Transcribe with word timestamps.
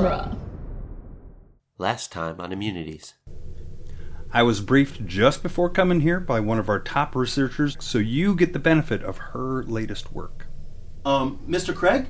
genre. 0.00 0.34
Last 1.76 2.10
time 2.10 2.40
on 2.40 2.52
immunities. 2.52 3.14
I 4.32 4.42
was 4.42 4.62
briefed 4.62 5.04
just 5.06 5.42
before 5.42 5.68
coming 5.68 6.00
here 6.00 6.20
by 6.20 6.40
one 6.40 6.58
of 6.58 6.70
our 6.70 6.80
top 6.80 7.14
researchers, 7.14 7.76
so 7.80 7.98
you 7.98 8.34
get 8.34 8.54
the 8.54 8.58
benefit 8.58 9.02
of 9.02 9.18
her 9.18 9.62
latest 9.64 10.12
work. 10.12 10.46
Um, 11.04 11.40
Mr. 11.46 11.74
Craig? 11.74 12.06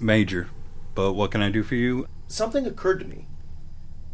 Major, 0.00 0.48
but 0.94 1.14
what 1.14 1.32
can 1.32 1.42
I 1.42 1.50
do 1.50 1.64
for 1.64 1.74
you? 1.74 2.06
Something 2.28 2.66
occurred 2.66 3.00
to 3.00 3.06
me. 3.06 3.26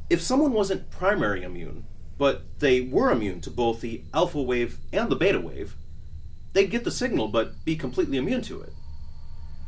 If 0.08 0.22
someone 0.22 0.52
wasn't 0.52 0.90
primary 0.90 1.42
immune, 1.42 1.84
but 2.16 2.44
they 2.60 2.80
were 2.80 3.10
immune 3.10 3.40
to 3.42 3.50
both 3.50 3.80
the 3.80 4.02
alpha 4.14 4.40
wave 4.40 4.78
and 4.92 5.10
the 5.10 5.16
beta 5.16 5.40
wave, 5.40 5.76
they'd 6.54 6.70
get 6.70 6.84
the 6.84 6.90
signal 6.90 7.28
but 7.28 7.64
be 7.66 7.76
completely 7.76 8.16
immune 8.16 8.42
to 8.42 8.62
it. 8.62 8.72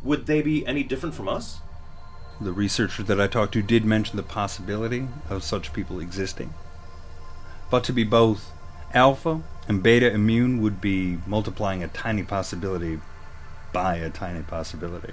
Would 0.02 0.26
they 0.26 0.40
be 0.40 0.66
any 0.66 0.82
different 0.82 1.14
from 1.14 1.28
us? 1.28 1.60
The 2.42 2.52
researcher 2.52 3.04
that 3.04 3.20
I 3.20 3.28
talked 3.28 3.52
to 3.52 3.62
did 3.62 3.84
mention 3.84 4.16
the 4.16 4.24
possibility 4.24 5.06
of 5.30 5.44
such 5.44 5.72
people 5.72 6.00
existing. 6.00 6.52
But 7.70 7.84
to 7.84 7.92
be 7.92 8.02
both 8.02 8.50
alpha 8.92 9.42
and 9.68 9.80
beta 9.82 10.12
immune 10.12 10.60
would 10.60 10.80
be 10.80 11.18
multiplying 11.24 11.84
a 11.84 11.88
tiny 11.88 12.24
possibility 12.24 13.00
by 13.72 13.96
a 13.96 14.10
tiny 14.10 14.42
possibility. 14.42 15.12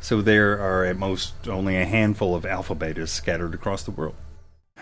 So 0.00 0.22
there 0.22 0.60
are 0.60 0.84
at 0.84 0.96
most 0.96 1.48
only 1.48 1.76
a 1.76 1.84
handful 1.84 2.36
of 2.36 2.46
alpha 2.46 2.76
betas 2.76 3.08
scattered 3.08 3.54
across 3.54 3.82
the 3.82 3.90
world. 3.90 4.14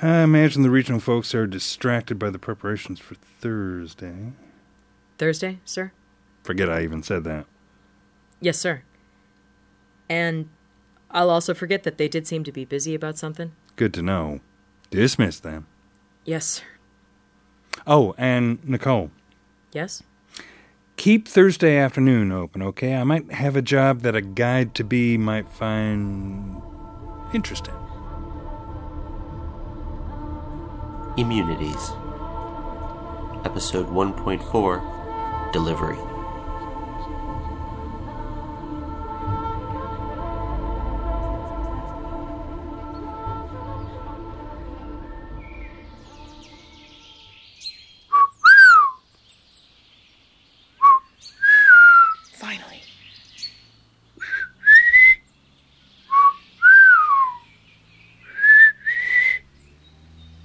I 0.03 0.21
imagine 0.21 0.63
the 0.63 0.71
regional 0.71 1.01
folks 1.01 1.35
are 1.35 1.47
distracted 1.47 2.19
by 2.19 2.29
the 2.29 2.39
preparations 2.39 3.01
for 3.01 3.15
Thursday. 3.15 4.33
Thursday, 5.19 5.59
sir? 5.65 5.93
Forget 6.43 6.71
I 6.71 6.83
even 6.83 7.03
said 7.03 7.25
that. 7.25 7.47
Yes, 8.41 8.59
sir. 8.59 8.83
And 10.09 10.49
I'll 11.11 11.31
also 11.31 11.55
forget 11.55 11.83
that 11.83 11.99
they 11.99 12.09
did 12.09 12.27
seem 12.27 12.45
to 12.45 12.53
be 12.53 12.65
busy 12.65 12.95
about 12.95 13.19
something. 13.19 13.53
Good 13.77 13.93
to 13.95 14.03
know. 14.03 14.41
Dismiss 14.91 15.41
them. 15.41 15.67
Yes, 16.25 16.47
sir. 16.47 16.65
Oh, 17.87 18.15
and 18.19 18.59
Nicole, 18.69 19.11
Yes? 19.73 20.03
keep 20.97 21.27
Thursday 21.27 21.77
afternoon 21.79 22.31
open, 22.31 22.63
okay? 22.63 22.95
I 22.95 23.05
might 23.05 23.33
have 23.33 23.57
a 23.57 23.63
job 23.63 24.01
that 24.03 24.15
a 24.15 24.21
guide 24.21 24.75
to 24.75 24.85
be 24.85 25.17
might 25.17 25.49
find 25.51 26.61
interesting. 27.33 27.75
Immunities. 31.17 31.91
Episode 33.45 33.89
1.4 33.89 35.53
Delivery. 35.53 35.99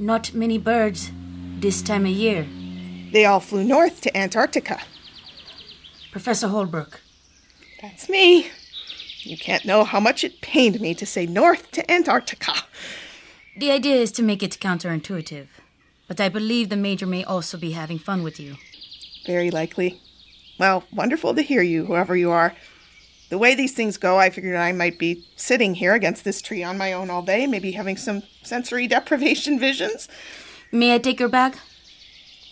Not 0.06 0.36
many 0.36 0.60
birds 0.60 1.10
this 1.62 1.82
time 1.82 2.06
of 2.06 2.12
year. 2.12 2.46
They 3.12 3.26
all 3.26 3.40
flew 3.40 3.64
north 3.64 4.02
to 4.02 4.16
Antarctica. 4.16 4.80
Professor 6.12 6.48
Holbrook, 6.48 7.02
That's 7.82 8.08
me. 8.08 8.52
You 9.22 9.36
can't 9.36 9.66
know 9.66 9.84
how 9.84 10.00
much 10.00 10.24
it 10.24 10.42
pained 10.42 10.80
me 10.80 10.94
to 10.94 11.08
say 11.08 11.26
north 11.26 11.72
to 11.72 11.92
Antarctica. 11.92 12.54
the 13.58 13.72
idea 13.72 13.96
is 13.96 14.12
to 14.12 14.22
make 14.22 14.44
it 14.44 14.60
counterintuitive, 14.60 15.48
but 16.08 16.22
I 16.22 16.30
believe 16.30 16.70
the 16.70 16.78
Major 16.78 17.08
may 17.08 17.24
also 17.24 17.58
be 17.58 17.72
having 17.72 17.98
fun 17.98 18.22
with 18.22 18.40
you. 18.40 18.58
Very 19.26 19.50
likely. 19.50 20.00
Well, 20.60 20.84
wonderful 20.94 21.34
to 21.34 21.42
hear 21.42 21.64
you, 21.64 21.86
whoever 21.86 22.16
you 22.16 22.30
are. 22.30 22.54
The 23.30 23.38
way 23.38 23.56
these 23.56 23.74
things 23.74 23.98
go, 23.98 24.18
I 24.20 24.30
figured 24.30 24.56
I 24.56 24.72
might 24.72 25.00
be 25.00 25.26
sitting 25.36 25.74
here 25.76 25.94
against 25.96 26.24
this 26.24 26.42
tree 26.42 26.64
on 26.64 26.78
my 26.78 26.94
own 26.94 27.10
all 27.10 27.22
day, 27.24 27.48
maybe 27.48 27.72
having 27.72 27.98
some 27.98 28.22
sensory 28.44 28.88
deprivation 28.96 29.60
visions. 29.60 30.08
May 30.72 30.94
I 30.94 31.00
take 31.00 31.20
your 31.20 31.30
bag? 31.30 31.58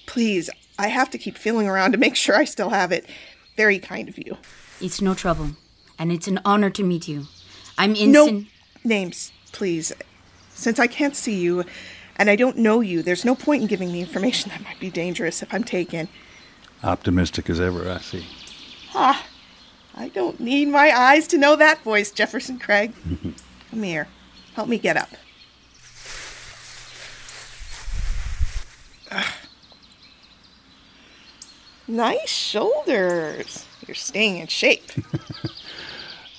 Please, 0.06 0.50
I 0.80 0.88
have 0.88 1.10
to 1.12 1.18
keep 1.18 1.38
feeling 1.38 1.68
around 1.68 1.92
to 1.92 1.98
make 1.98 2.16
sure 2.24 2.36
I 2.36 2.46
still 2.46 2.70
have 2.70 2.92
it. 2.92 3.06
Very 3.56 3.78
kind 3.80 4.10
of 4.10 4.18
you. 4.18 4.38
It's 4.82 5.02
no 5.02 5.14
trouble, 5.14 5.52
and 6.00 6.12
it's 6.12 6.28
an 6.28 6.40
honor 6.44 6.70
to 6.72 6.84
meet 6.84 7.08
you. 7.08 7.28
I'm 7.78 7.94
No 7.94 8.24
Ensign. 8.28 8.48
names, 8.84 9.32
please. 9.52 9.94
Since 10.56 10.80
I 10.80 10.88
can't 10.88 11.16
see 11.16 11.40
you 11.40 11.64
and 12.18 12.30
I 12.30 12.36
don't 12.36 12.58
know 12.58 12.80
you, 12.80 13.02
there's 13.02 13.26
no 13.26 13.34
point 13.36 13.62
in 13.64 13.68
giving 13.68 13.92
me 13.92 14.02
information 14.02 14.50
that 14.54 14.64
might 14.64 14.80
be 14.80 14.90
dangerous 14.90 15.42
if 15.44 15.54
I'm 15.54 15.64
taken. 15.64 16.08
Optimistic 16.84 17.50
as 17.50 17.60
ever, 17.62 17.90
I 17.90 18.00
see. 18.00 18.26
Ah, 18.94 19.26
I 19.96 20.10
don't 20.10 20.40
need 20.40 20.70
my 20.70 20.92
eyes 20.92 21.28
to 21.28 21.38
know 21.38 21.56
that 21.56 21.82
voice, 21.84 22.12
Jefferson 22.12 22.60
Craig. 22.60 22.94
Come 23.70 23.84
here. 23.84 24.08
Help 24.56 24.68
me 24.68 24.78
get 24.78 24.98
up. 24.98 25.10
Ah. 29.12 29.38
Nice 31.88 32.30
shoulders. 32.30 33.66
You're 33.88 33.96
staying 33.96 34.38
in 34.40 34.48
shape. 34.48 34.92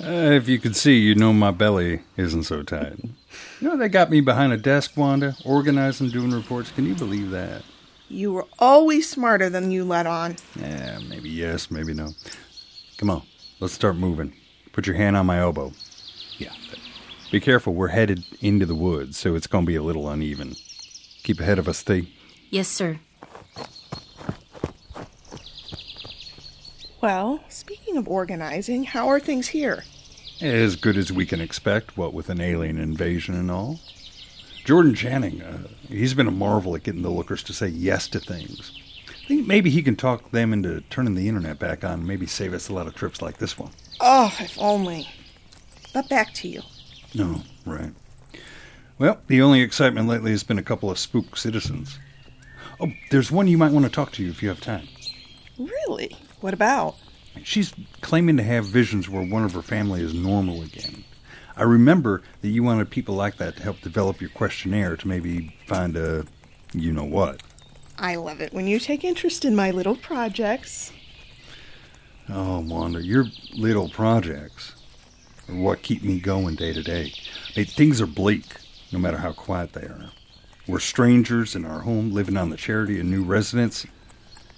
Uh, 0.00 0.32
if 0.32 0.48
you 0.48 0.58
could 0.58 0.76
see, 0.76 0.98
you 0.98 1.14
know 1.14 1.32
my 1.32 1.50
belly 1.52 2.00
isn't 2.18 2.42
so 2.42 2.62
tight. 2.62 2.98
You 3.02 3.68
know, 3.68 3.76
they 3.76 3.88
got 3.88 4.10
me 4.10 4.20
behind 4.20 4.52
a 4.52 4.56
desk, 4.58 4.96
Wanda, 4.96 5.34
organizing, 5.46 6.10
doing 6.10 6.30
reports. 6.32 6.70
Can 6.72 6.84
you 6.84 6.94
believe 6.94 7.30
that? 7.30 7.62
You 8.08 8.32
were 8.32 8.46
always 8.58 9.08
smarter 9.08 9.48
than 9.48 9.70
you 9.70 9.84
let 9.84 10.06
on. 10.06 10.36
Yeah, 10.56 10.98
maybe 11.08 11.30
yes, 11.30 11.70
maybe 11.70 11.94
no. 11.94 12.10
Come 12.98 13.08
on, 13.08 13.22
let's 13.64 13.72
start 13.72 13.96
moving. 13.96 14.30
Put 14.72 14.86
your 14.86 14.94
hand 14.96 15.16
on 15.16 15.24
my 15.24 15.38
elbow. 15.38 15.72
Yeah. 16.36 16.52
Be 17.32 17.40
careful, 17.40 17.72
we're 17.72 17.88
headed 17.88 18.22
into 18.42 18.66
the 18.66 18.74
woods, 18.74 19.16
so 19.16 19.34
it's 19.34 19.46
going 19.46 19.64
to 19.64 19.66
be 19.66 19.74
a 19.74 19.82
little 19.82 20.06
uneven. 20.10 20.54
Keep 21.22 21.40
ahead 21.40 21.58
of 21.58 21.66
us, 21.66 21.82
Thee. 21.82 22.12
Yes, 22.50 22.68
sir. 22.68 22.98
Well, 27.00 27.42
speaking 27.48 27.96
of 27.96 28.06
organizing, 28.06 28.84
how 28.84 29.08
are 29.08 29.18
things 29.18 29.48
here? 29.48 29.84
As 30.42 30.76
good 30.76 30.98
as 30.98 31.10
we 31.10 31.24
can 31.24 31.40
expect, 31.40 31.96
what 31.96 32.12
with 32.12 32.28
an 32.28 32.42
alien 32.42 32.78
invasion 32.78 33.34
and 33.34 33.50
all. 33.50 33.80
Jordan 34.66 34.94
Channing, 34.94 35.40
uh, 35.40 35.68
he's 35.88 36.12
been 36.12 36.28
a 36.28 36.30
marvel 36.30 36.76
at 36.76 36.82
getting 36.82 37.00
the 37.00 37.08
lookers 37.08 37.42
to 37.44 37.54
say 37.54 37.68
yes 37.68 38.08
to 38.08 38.20
things. 38.20 38.83
I 39.24 39.26
think 39.26 39.46
maybe 39.46 39.70
he 39.70 39.82
can 39.82 39.96
talk 39.96 40.32
them 40.32 40.52
into 40.52 40.82
turning 40.90 41.14
the 41.14 41.28
internet 41.28 41.58
back 41.58 41.82
on, 41.82 42.06
maybe 42.06 42.26
save 42.26 42.52
us 42.52 42.68
a 42.68 42.74
lot 42.74 42.86
of 42.86 42.94
trips 42.94 43.22
like 43.22 43.38
this 43.38 43.58
one. 43.58 43.70
Oh, 43.98 44.30
if 44.38 44.58
only. 44.60 45.08
But 45.94 46.10
back 46.10 46.34
to 46.34 46.48
you. 46.48 46.60
No, 47.14 47.40
right. 47.64 47.94
Well, 48.98 49.18
the 49.28 49.40
only 49.40 49.62
excitement 49.62 50.08
lately 50.08 50.32
has 50.32 50.42
been 50.42 50.58
a 50.58 50.62
couple 50.62 50.90
of 50.90 50.98
spook 50.98 51.38
citizens. 51.38 51.98
Oh, 52.80 52.92
there's 53.10 53.32
one 53.32 53.48
you 53.48 53.56
might 53.56 53.72
want 53.72 53.86
to 53.86 53.90
talk 53.90 54.12
to 54.12 54.28
if 54.28 54.42
you 54.42 54.50
have 54.50 54.60
time. 54.60 54.88
Really? 55.58 56.14
What 56.42 56.52
about? 56.52 56.96
She's 57.42 57.72
claiming 58.02 58.36
to 58.36 58.42
have 58.42 58.66
visions 58.66 59.08
where 59.08 59.24
one 59.24 59.42
of 59.42 59.54
her 59.54 59.62
family 59.62 60.02
is 60.02 60.12
normal 60.12 60.60
again. 60.60 61.02
I 61.56 61.62
remember 61.62 62.20
that 62.42 62.48
you 62.48 62.62
wanted 62.62 62.90
people 62.90 63.14
like 63.14 63.38
that 63.38 63.56
to 63.56 63.62
help 63.62 63.80
develop 63.80 64.20
your 64.20 64.30
questionnaire 64.30 64.98
to 64.98 65.08
maybe 65.08 65.56
find 65.66 65.96
a 65.96 66.26
you 66.74 66.92
know 66.92 67.04
what. 67.04 67.40
I 67.98 68.16
love 68.16 68.40
it 68.40 68.52
when 68.52 68.66
you 68.66 68.78
take 68.78 69.04
interest 69.04 69.44
in 69.44 69.54
my 69.54 69.70
little 69.70 69.96
projects. 69.96 70.92
Oh, 72.28 72.60
Wanda, 72.60 73.02
your 73.02 73.26
little 73.54 73.88
projects 73.88 74.74
are 75.48 75.54
what 75.54 75.82
keep 75.82 76.02
me 76.02 76.20
going 76.20 76.56
day 76.56 76.72
to 76.72 76.82
day. 76.82 77.12
Hey, 77.52 77.64
things 77.64 78.00
are 78.00 78.06
bleak, 78.06 78.44
no 78.90 78.98
matter 78.98 79.18
how 79.18 79.32
quiet 79.32 79.74
they 79.74 79.82
are. 79.82 80.10
We're 80.66 80.80
strangers 80.80 81.54
in 81.54 81.64
our 81.64 81.80
home, 81.80 82.12
living 82.12 82.36
on 82.36 82.48
the 82.48 82.56
charity 82.56 82.98
of 82.98 83.06
new 83.06 83.22
residents. 83.22 83.86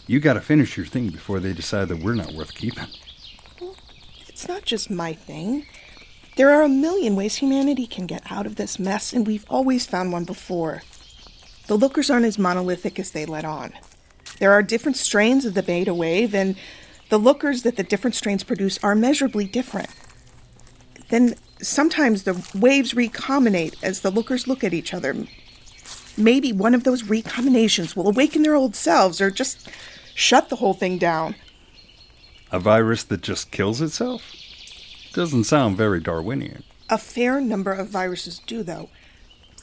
You 0.06 0.20
got 0.20 0.34
to 0.34 0.40
finish 0.40 0.76
your 0.76 0.86
thing 0.86 1.10
before 1.10 1.40
they 1.40 1.52
decide 1.52 1.88
that 1.88 2.02
we're 2.02 2.14
not 2.14 2.32
worth 2.32 2.54
keeping. 2.54 2.86
It's 4.28 4.46
not 4.46 4.64
just 4.64 4.88
my 4.88 5.12
thing. 5.12 5.66
There 6.36 6.50
are 6.50 6.62
a 6.62 6.68
million 6.68 7.16
ways 7.16 7.36
humanity 7.36 7.86
can 7.86 8.06
get 8.06 8.30
out 8.30 8.46
of 8.46 8.56
this 8.56 8.78
mess, 8.78 9.12
and 9.12 9.26
we've 9.26 9.46
always 9.48 9.86
found 9.86 10.12
one 10.12 10.24
before. 10.24 10.82
The 11.66 11.76
lookers 11.76 12.10
aren't 12.10 12.26
as 12.26 12.38
monolithic 12.38 12.98
as 12.98 13.10
they 13.10 13.26
let 13.26 13.44
on. 13.44 13.72
There 14.38 14.52
are 14.52 14.62
different 14.62 14.96
strains 14.96 15.44
of 15.44 15.54
the 15.54 15.62
beta 15.62 15.94
wave, 15.94 16.34
and 16.34 16.56
the 17.08 17.18
lookers 17.18 17.62
that 17.62 17.76
the 17.76 17.82
different 17.82 18.14
strains 18.14 18.44
produce 18.44 18.78
are 18.82 18.94
measurably 18.94 19.46
different. 19.46 19.88
Then 21.08 21.34
sometimes 21.60 22.24
the 22.24 22.34
waves 22.54 22.92
recombinate 22.92 23.76
as 23.82 24.00
the 24.00 24.10
lookers 24.10 24.46
look 24.46 24.64
at 24.64 24.74
each 24.74 24.92
other. 24.92 25.14
Maybe 26.16 26.52
one 26.52 26.74
of 26.74 26.84
those 26.84 27.04
recombinations 27.04 27.94
will 27.94 28.08
awaken 28.08 28.42
their 28.42 28.54
old 28.54 28.74
selves 28.74 29.20
or 29.20 29.30
just 29.30 29.68
shut 30.14 30.48
the 30.48 30.56
whole 30.56 30.74
thing 30.74 30.98
down. 30.98 31.36
A 32.50 32.58
virus 32.58 33.04
that 33.04 33.22
just 33.22 33.50
kills 33.50 33.80
itself? 33.80 34.22
Doesn't 35.12 35.44
sound 35.44 35.76
very 35.76 36.00
Darwinian. 36.00 36.62
A 36.88 36.98
fair 36.98 37.40
number 37.40 37.72
of 37.72 37.88
viruses 37.88 38.40
do, 38.46 38.62
though. 38.62 38.88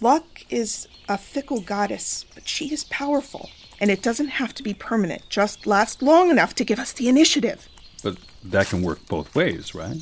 Luck 0.01 0.45
is 0.49 0.87
a 1.07 1.17
fickle 1.17 1.61
goddess, 1.61 2.25
but 2.33 2.47
she 2.47 2.73
is 2.73 2.83
powerful, 2.85 3.49
and 3.79 3.89
it 3.91 4.01
doesn't 4.01 4.27
have 4.29 4.53
to 4.55 4.63
be 4.63 4.73
permanent, 4.73 5.29
just 5.29 5.65
last 5.67 6.01
long 6.01 6.29
enough 6.29 6.55
to 6.55 6.65
give 6.65 6.79
us 6.79 6.91
the 6.93 7.07
initiative. 7.07 7.69
But 8.03 8.17
that 8.43 8.67
can 8.67 8.81
work 8.81 9.05
both 9.07 9.33
ways, 9.33 9.73
right? 9.73 9.97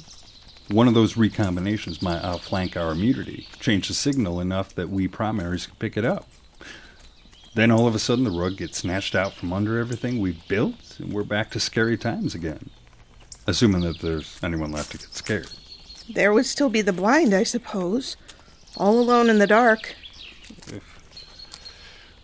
One 0.69 0.87
of 0.87 0.93
those 0.93 1.15
recombinations 1.15 2.01
might 2.01 2.23
outflank 2.23 2.77
our 2.77 2.91
immunity, 2.91 3.47
change 3.59 3.89
the 3.89 3.93
signal 3.93 4.39
enough 4.39 4.73
that 4.75 4.89
we 4.89 5.07
primaries 5.07 5.67
can 5.67 5.75
pick 5.75 5.97
it 5.97 6.05
up. 6.05 6.27
Then 7.53 7.71
all 7.71 7.85
of 7.85 7.95
a 7.95 7.99
sudden 7.99 8.23
the 8.23 8.31
rug 8.31 8.55
gets 8.55 8.77
snatched 8.77 9.13
out 9.13 9.33
from 9.33 9.51
under 9.51 9.77
everything 9.77 10.19
we've 10.19 10.47
built, 10.47 10.97
and 10.99 11.11
we're 11.11 11.23
back 11.23 11.51
to 11.51 11.59
scary 11.59 11.97
times 11.97 12.33
again. 12.33 12.69
Assuming 13.45 13.81
that 13.81 13.99
there's 13.99 14.39
anyone 14.41 14.71
left 14.71 14.91
to 14.93 14.97
get 14.99 15.13
scared. 15.13 15.49
There 16.09 16.31
would 16.31 16.45
still 16.45 16.69
be 16.69 16.81
the 16.81 16.93
blind, 16.93 17.33
I 17.33 17.43
suppose. 17.43 18.15
All 18.77 18.99
alone 18.99 19.29
in 19.29 19.39
the 19.39 19.47
dark. 19.47 19.95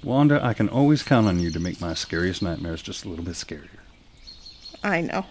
Wanda, 0.04 0.44
I 0.44 0.54
can 0.54 0.70
always 0.70 1.04
count 1.04 1.28
on 1.28 1.40
you 1.40 1.52
to 1.52 1.60
make 1.60 1.82
my 1.82 1.94
scariest 1.94 2.42
nightmares 2.42 2.82
just 2.82 3.04
a 3.04 3.10
little 3.10 3.26
bit 3.26 3.34
scarier. 3.34 3.80
I 4.84 5.02
know. 5.02 5.26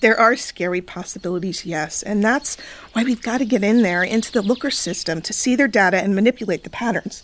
there 0.00 0.18
are 0.18 0.36
scary 0.36 0.80
possibilities, 0.80 1.66
yes, 1.66 2.02
and 2.02 2.22
that's 2.22 2.56
why 2.92 3.04
we've 3.04 3.22
got 3.22 3.38
to 3.38 3.44
get 3.44 3.64
in 3.64 3.82
there 3.82 4.02
into 4.02 4.32
the 4.32 4.42
looker 4.42 4.70
system 4.70 5.20
to 5.22 5.32
see 5.32 5.56
their 5.56 5.68
data 5.68 5.98
and 5.98 6.14
manipulate 6.14 6.64
the 6.64 6.70
patterns. 6.70 7.22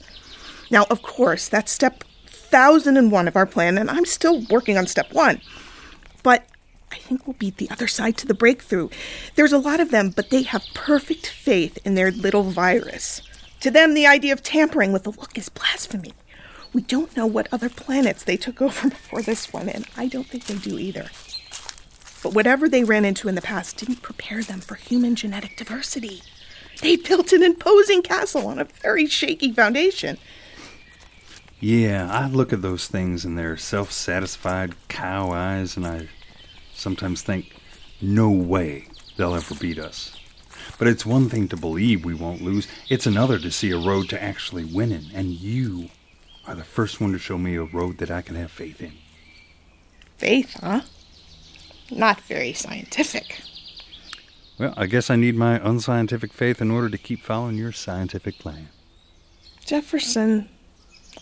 Now, 0.70 0.86
of 0.90 1.02
course, 1.02 1.48
that's 1.48 1.72
step 1.72 2.04
thousand 2.26 2.96
and 2.96 3.10
one 3.10 3.28
of 3.28 3.36
our 3.36 3.46
plan, 3.46 3.78
and 3.78 3.90
I'm 3.90 4.04
still 4.04 4.44
working 4.50 4.76
on 4.76 4.86
step 4.86 5.12
one. 5.12 5.40
But 6.22 6.46
I 6.94 6.98
think 6.98 7.26
we'll 7.26 7.34
beat 7.34 7.56
the 7.56 7.70
other 7.70 7.88
side 7.88 8.16
to 8.18 8.26
the 8.26 8.34
breakthrough. 8.34 8.88
There's 9.34 9.52
a 9.52 9.58
lot 9.58 9.80
of 9.80 9.90
them, 9.90 10.10
but 10.10 10.30
they 10.30 10.42
have 10.42 10.64
perfect 10.74 11.26
faith 11.26 11.76
in 11.84 11.96
their 11.96 12.12
little 12.12 12.44
virus. 12.44 13.20
To 13.60 13.70
them, 13.70 13.94
the 13.94 14.06
idea 14.06 14.32
of 14.32 14.44
tampering 14.44 14.92
with 14.92 15.02
the 15.02 15.10
look 15.10 15.36
is 15.36 15.48
blasphemy. 15.48 16.14
We 16.72 16.82
don't 16.82 17.16
know 17.16 17.26
what 17.26 17.48
other 17.50 17.68
planets 17.68 18.22
they 18.22 18.36
took 18.36 18.62
over 18.62 18.90
before 18.90 19.22
this 19.22 19.52
one, 19.52 19.68
and 19.68 19.86
I 19.96 20.06
don't 20.06 20.28
think 20.28 20.44
they 20.44 20.56
do 20.56 20.78
either. 20.78 21.08
But 22.22 22.34
whatever 22.34 22.68
they 22.68 22.84
ran 22.84 23.04
into 23.04 23.28
in 23.28 23.34
the 23.34 23.42
past 23.42 23.76
didn't 23.76 24.02
prepare 24.02 24.42
them 24.42 24.60
for 24.60 24.76
human 24.76 25.16
genetic 25.16 25.56
diversity. 25.56 26.22
They 26.80 26.96
built 26.96 27.32
an 27.32 27.42
imposing 27.42 28.02
castle 28.02 28.46
on 28.46 28.60
a 28.60 28.68
very 28.82 29.06
shaky 29.06 29.52
foundation. 29.52 30.18
Yeah, 31.58 32.08
I 32.10 32.28
look 32.28 32.52
at 32.52 32.62
those 32.62 32.86
things 32.86 33.24
and 33.24 33.36
their 33.36 33.56
self 33.56 33.90
satisfied 33.90 34.74
cow 34.88 35.30
eyes, 35.30 35.76
and 35.76 35.86
I 35.86 36.08
sometimes 36.84 37.22
think, 37.22 37.56
no 38.00 38.30
way 38.30 38.86
they'll 39.16 39.34
ever 39.34 39.54
beat 39.56 39.78
us. 39.78 40.16
But 40.78 40.86
it's 40.86 41.04
one 41.06 41.28
thing 41.28 41.48
to 41.48 41.56
believe 41.56 42.04
we 42.04 42.14
won't 42.14 42.42
lose, 42.42 42.68
it's 42.88 43.06
another 43.06 43.38
to 43.38 43.50
see 43.50 43.70
a 43.70 43.78
road 43.78 44.08
to 44.10 44.22
actually 44.22 44.64
winning, 44.64 45.06
and 45.14 45.30
you 45.30 45.88
are 46.46 46.54
the 46.54 46.62
first 46.62 47.00
one 47.00 47.12
to 47.12 47.18
show 47.18 47.38
me 47.38 47.56
a 47.56 47.64
road 47.64 47.98
that 47.98 48.10
I 48.10 48.22
can 48.22 48.36
have 48.36 48.50
faith 48.50 48.80
in. 48.80 48.92
Faith, 50.18 50.56
huh? 50.60 50.82
Not 51.90 52.20
very 52.20 52.52
scientific. 52.52 53.40
Well, 54.58 54.74
I 54.76 54.86
guess 54.86 55.10
I 55.10 55.16
need 55.16 55.34
my 55.34 55.58
unscientific 55.66 56.32
faith 56.32 56.60
in 56.60 56.70
order 56.70 56.88
to 56.88 56.98
keep 56.98 57.22
following 57.22 57.56
your 57.56 57.72
scientific 57.72 58.38
plan. 58.38 58.68
Jefferson, 59.64 60.48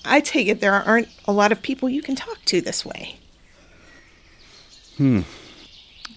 I 0.05 0.21
take 0.21 0.49
it 0.49 0.61
there 0.61 0.75
aren't 0.75 1.09
a 1.27 1.33
lot 1.33 1.53
of 1.53 1.63
people 1.63 1.89
you 1.89 2.03
can 2.03 2.17
talk 2.17 2.45
to 2.47 2.61
this 2.61 2.85
way. 2.85 3.17
Hmm. 4.97 5.23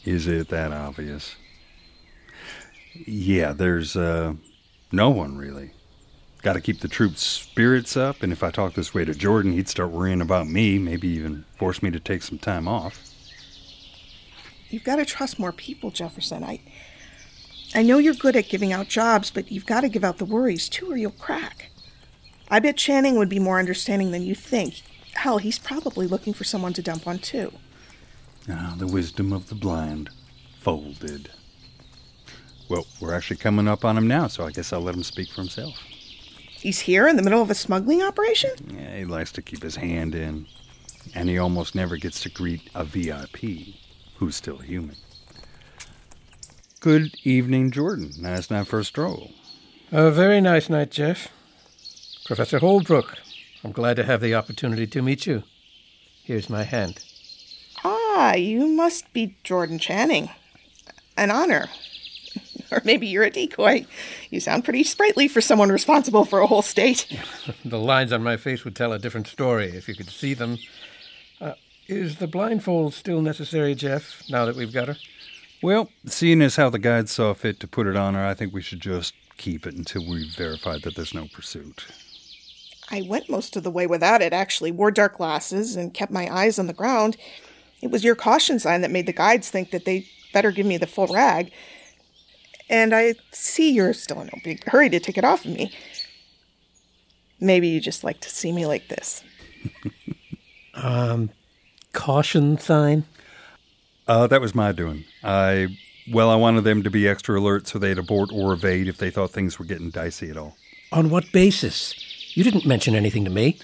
Is 0.05 0.27
it 0.27 0.49
that 0.49 0.71
obvious? 0.71 1.35
Yeah, 2.93 3.51
there's 3.53 3.97
uh, 3.97 4.35
no 4.91 5.09
one 5.09 5.37
really. 5.37 5.71
Got 6.43 6.53
to 6.53 6.61
keep 6.61 6.81
the 6.81 6.87
troops' 6.87 7.25
spirits 7.25 7.97
up, 7.97 8.21
and 8.21 8.31
if 8.31 8.43
I 8.43 8.51
talk 8.51 8.75
this 8.75 8.93
way 8.93 9.03
to 9.03 9.15
Jordan, 9.15 9.53
he'd 9.53 9.67
start 9.67 9.89
worrying 9.89 10.21
about 10.21 10.47
me, 10.47 10.77
maybe 10.77 11.07
even 11.07 11.43
force 11.57 11.81
me 11.81 11.89
to 11.89 11.99
take 11.99 12.21
some 12.21 12.37
time 12.37 12.67
off. 12.67 13.01
You've 14.69 14.83
got 14.83 14.97
to 14.97 15.05
trust 15.05 15.39
more 15.39 15.51
people, 15.51 15.89
Jefferson. 15.89 16.43
I 16.43 16.61
I 17.73 17.81
know 17.81 17.97
you're 17.97 18.13
good 18.13 18.35
at 18.35 18.47
giving 18.47 18.71
out 18.71 18.87
jobs, 18.87 19.31
but 19.31 19.51
you've 19.51 19.65
got 19.65 19.81
to 19.81 19.89
give 19.89 20.03
out 20.03 20.19
the 20.19 20.25
worries 20.25 20.69
too, 20.69 20.91
or 20.91 20.97
you'll 20.97 21.11
crack. 21.11 21.71
I 22.47 22.59
bet 22.59 22.77
Channing 22.77 23.17
would 23.17 23.27
be 23.27 23.39
more 23.39 23.57
understanding 23.57 24.11
than 24.11 24.21
you 24.21 24.35
think. 24.35 24.81
Hell, 25.15 25.39
he's 25.39 25.57
probably 25.57 26.05
looking 26.05 26.33
for 26.33 26.43
someone 26.43 26.73
to 26.73 26.83
dump 26.83 27.07
on 27.07 27.17
too. 27.17 27.51
Ah, 28.49 28.75
the 28.77 28.87
wisdom 28.87 29.33
of 29.33 29.49
the 29.49 29.55
blind. 29.55 30.09
Folded. 30.59 31.29
Well, 32.69 32.85
we're 32.99 33.13
actually 33.13 33.37
coming 33.37 33.67
up 33.67 33.85
on 33.85 33.97
him 33.97 34.07
now, 34.07 34.27
so 34.27 34.45
I 34.45 34.51
guess 34.51 34.73
I'll 34.73 34.81
let 34.81 34.95
him 34.95 35.03
speak 35.03 35.29
for 35.29 35.41
himself. 35.41 35.75
He's 36.59 36.79
here 36.79 37.07
in 37.07 37.15
the 37.15 37.21
middle 37.21 37.41
of 37.41 37.51
a 37.51 37.55
smuggling 37.55 38.01
operation? 38.01 38.51
Yeah, 38.75 38.97
he 38.97 39.05
likes 39.05 39.31
to 39.33 39.41
keep 39.41 39.61
his 39.61 39.75
hand 39.75 40.15
in. 40.15 40.47
And 41.13 41.29
he 41.29 41.37
almost 41.37 41.75
never 41.75 41.97
gets 41.97 42.21
to 42.21 42.29
greet 42.29 42.69
a 42.73 42.83
VIP 42.83 43.75
who's 44.17 44.35
still 44.35 44.57
human. 44.57 44.95
Good 46.79 47.15
evening, 47.23 47.69
Jordan. 47.69 48.11
Nice 48.19 48.49
night 48.49 48.67
for 48.67 48.79
a 48.79 48.83
stroll. 48.83 49.31
A 49.91 50.09
very 50.09 50.41
nice 50.41 50.69
night, 50.69 50.89
Jeff. 50.89 51.29
Professor 52.25 52.57
Holbrook, 52.57 53.19
I'm 53.63 53.71
glad 53.71 53.97
to 53.97 54.03
have 54.03 54.21
the 54.21 54.33
opportunity 54.33 54.87
to 54.87 55.01
meet 55.03 55.27
you. 55.27 55.43
Here's 56.23 56.49
my 56.49 56.63
hand. 56.63 57.04
Ah, 58.17 58.33
you 58.33 58.65
must 58.65 59.11
be 59.11 59.35
Jordan 59.43 59.77
Channing. 59.77 60.29
An 61.17 61.31
honor. 61.31 61.67
Or 62.71 62.81
maybe 62.83 63.05
you're 63.05 63.23
a 63.23 63.29
decoy. 63.29 63.85
You 64.31 64.39
sound 64.39 64.65
pretty 64.65 64.83
sprightly 64.83 65.27
for 65.27 65.39
someone 65.39 65.69
responsible 65.69 66.25
for 66.25 66.39
a 66.39 66.47
whole 66.47 66.63
state. 66.63 67.05
the 67.63 67.77
lines 67.77 68.11
on 68.11 68.23
my 68.23 68.37
face 68.37 68.65
would 68.65 68.75
tell 68.75 68.91
a 68.91 68.97
different 68.97 69.27
story 69.27 69.67
if 69.67 69.87
you 69.87 69.93
could 69.93 70.09
see 70.09 70.33
them. 70.33 70.57
Uh, 71.39 71.53
is 71.87 72.15
the 72.17 72.25
blindfold 72.27 72.95
still 72.95 73.21
necessary, 73.21 73.75
Jeff, 73.75 74.23
now 74.29 74.45
that 74.45 74.55
we've 74.55 74.73
got 74.73 74.87
her? 74.87 74.97
Well, 75.61 75.89
seeing 76.07 76.41
as 76.41 76.55
how 76.55 76.71
the 76.71 76.79
guide 76.79 77.07
saw 77.07 77.35
fit 77.35 77.59
to 77.59 77.67
put 77.67 77.85
it 77.85 77.95
on 77.95 78.15
her, 78.15 78.25
I 78.25 78.33
think 78.33 78.51
we 78.51 78.63
should 78.63 78.81
just 78.81 79.13
keep 79.37 79.67
it 79.67 79.75
until 79.75 80.01
we've 80.09 80.35
verified 80.35 80.81
that 80.81 80.95
there's 80.95 81.13
no 81.13 81.27
pursuit. 81.31 81.85
I 82.89 83.03
went 83.03 83.29
most 83.29 83.55
of 83.55 83.63
the 83.63 83.71
way 83.71 83.85
without 83.85 84.23
it, 84.23 84.33
actually. 84.33 84.71
Wore 84.71 84.91
dark 84.91 85.17
glasses 85.17 85.75
and 85.75 85.93
kept 85.93 86.11
my 86.11 86.27
eyes 86.35 86.57
on 86.57 86.65
the 86.65 86.73
ground. 86.73 87.15
It 87.81 87.91
was 87.91 88.03
your 88.03 88.15
caution 88.15 88.59
sign 88.59 88.81
that 88.81 88.91
made 88.91 89.05
the 89.05 89.13
guides 89.13 89.49
think 89.49 89.71
that 89.71 89.85
they 89.85 90.07
better 90.33 90.51
give 90.51 90.65
me 90.65 90.77
the 90.77 90.87
full 90.87 91.07
rag. 91.07 91.51
And 92.69 92.95
I 92.95 93.15
see 93.31 93.71
you're 93.71 93.93
still 93.93 94.21
in 94.21 94.27
no 94.27 94.39
big 94.43 94.63
hurry 94.65 94.89
to 94.89 94.99
take 94.99 95.17
it 95.17 95.23
off 95.23 95.45
of 95.45 95.51
me. 95.51 95.71
Maybe 97.39 97.67
you 97.67 97.79
just 97.79 98.03
like 98.03 98.21
to 98.21 98.29
see 98.29 98.51
me 98.51 98.65
like 98.65 98.87
this. 98.87 99.23
um, 100.73 101.29
caution 101.93 102.57
sign? 102.57 103.05
Uh, 104.07 104.27
that 104.27 104.41
was 104.41 104.55
my 104.55 104.71
doing. 104.71 105.03
I, 105.23 105.77
well, 106.11 106.29
I 106.29 106.35
wanted 106.35 106.63
them 106.63 106.83
to 106.83 106.89
be 106.89 107.07
extra 107.07 107.39
alert 107.39 107.67
so 107.67 107.79
they'd 107.79 107.97
abort 107.97 108.29
or 108.33 108.53
evade 108.53 108.87
if 108.87 108.97
they 108.97 109.09
thought 109.09 109.31
things 109.31 109.59
were 109.59 109.65
getting 109.65 109.89
dicey 109.89 110.29
at 110.29 110.37
all. 110.37 110.55
On 110.91 111.09
what 111.09 111.31
basis? 111.31 111.95
You 112.35 112.43
didn't 112.43 112.65
mention 112.65 112.95
anything 112.95 113.25
to 113.25 113.31
me. 113.31 113.57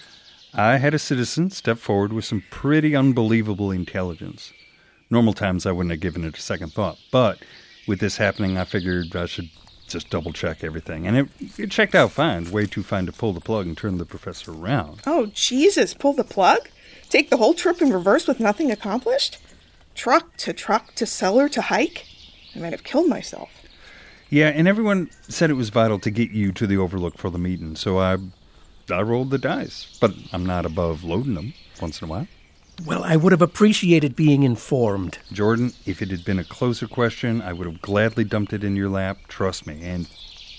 I 0.54 0.78
had 0.78 0.94
a 0.94 1.00
citizen 1.00 1.50
step 1.50 1.78
forward 1.78 2.12
with 2.12 2.26
some 2.26 2.44
pretty 2.50 2.96
unbelievable 2.96 3.72
intelligence. 3.72 4.52
Normal 5.10 5.34
times 5.34 5.66
I 5.66 5.72
wouldn't 5.72 5.92
have 5.92 6.02
given 6.02 6.26
it 6.26 6.38
a 6.38 6.42
second 6.42 6.74
thought, 6.74 6.98
but 7.12 7.40
with 7.88 8.00
this 8.00 8.18
happening, 8.18 8.58
I 8.58 8.66
figured 8.66 9.16
I 9.16 9.26
should 9.26 9.50
just 9.88 10.10
double 10.10 10.34
check 10.34 10.64
everything. 10.64 11.08
And 11.08 11.18
it, 11.18 11.28
it 11.58 11.72
checked 11.72 11.96
out 11.96 12.12
fine, 12.12 12.50
way 12.52 12.66
too 12.66 12.84
fine 12.84 13.06
to 13.06 13.12
pull 13.12 13.34
the 13.34 13.42
plug 13.42 13.66
and 13.66 13.78
turn 13.78 13.98
the 13.98 14.06
professor 14.06 14.52
around. 14.52 15.02
Oh, 15.06 15.28
Jesus, 15.34 15.94
pull 15.94 16.14
the 16.14 16.24
plug? 16.24 16.70
Take 17.10 17.30
the 17.30 17.38
whole 17.38 17.54
trip 17.54 17.82
in 17.82 17.92
reverse 17.92 18.28
with 18.28 18.40
nothing 18.40 18.72
accomplished? 18.72 19.38
Truck 19.96 20.38
to 20.38 20.54
truck 20.54 20.96
to 20.96 21.06
cellar 21.06 21.50
to 21.50 21.62
hike? 21.64 22.06
I 22.56 22.60
might 22.60 22.72
have 22.72 22.84
killed 22.84 23.08
myself. 23.08 23.50
Yeah, 24.30 24.48
and 24.48 24.66
everyone 24.66 25.10
said 25.28 25.50
it 25.50 25.56
was 25.56 25.70
vital 25.70 26.00
to 26.00 26.10
get 26.10 26.32
you 26.32 26.54
to 26.54 26.66
the 26.66 26.78
Overlook 26.78 27.18
for 27.18 27.30
the 27.30 27.38
meeting, 27.38 27.76
so 27.76 28.00
I 28.00 28.18
I 28.92 29.02
rolled 29.02 29.30
the 29.30 29.38
dice. 29.38 29.98
But 30.00 30.14
I'm 30.32 30.46
not 30.46 30.66
above 30.66 31.04
loading 31.04 31.36
them 31.36 31.54
once 31.82 32.02
in 32.02 32.08
a 32.08 32.12
while. 32.12 32.28
Well, 32.86 33.04
I 33.04 33.16
would 33.16 33.32
have 33.32 33.42
appreciated 33.42 34.16
being 34.16 34.44
informed. 34.44 35.20
Jordan, 35.32 35.74
if 35.86 36.02
it 36.02 36.10
had 36.10 36.26
been 36.26 36.40
a 36.40 36.44
closer 36.44 36.88
question, 36.88 37.42
I 37.42 37.54
would 37.54 37.68
have 37.68 37.82
gladly 37.82 38.24
dumped 38.24 38.54
it 38.54 38.64
in 38.64 38.76
your 38.76 38.90
lap. 38.90 39.18
Trust 39.28 39.68
me. 39.68 39.80
And 39.84 40.08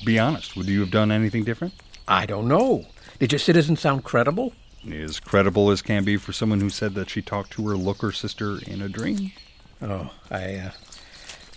be 0.05 0.19
honest, 0.19 0.57
would 0.57 0.67
you 0.69 0.81
have 0.81 0.91
done 0.91 1.11
anything 1.11 1.45
different? 1.45 1.75
I 2.07 2.27
don't 2.27 2.49
know. 2.49 2.87
Did 3.19 3.33
your 3.33 3.39
citizen 3.39 3.77
sound 3.77 4.05
credible? 4.05 4.53
As 4.91 5.21
credible 5.21 5.71
as 5.71 5.83
can 5.83 6.05
be 6.05 6.17
for 6.17 6.33
someone 6.33 6.61
who 6.61 6.71
said 6.71 6.95
that 6.95 7.11
she 7.11 7.23
talked 7.23 7.53
to 7.53 7.69
her 7.69 7.77
looker 7.77 8.13
sister 8.13 8.59
in 8.67 8.83
a 8.83 8.89
dream. 8.89 9.33
Oh, 9.81 10.11
I, 10.31 10.57
uh, 10.57 10.71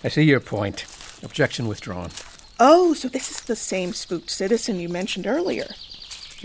I 0.04 0.10
see 0.10 0.24
your 0.24 0.40
point. 0.40 0.86
Objection 1.24 1.68
withdrawn. 1.68 2.12
Oh, 2.60 2.94
so 2.94 3.08
this 3.08 3.32
is 3.32 3.42
the 3.42 3.56
same 3.56 3.94
spooked 3.94 4.30
citizen 4.30 4.80
you 4.80 4.90
mentioned 4.90 5.28
earlier. 5.28 5.68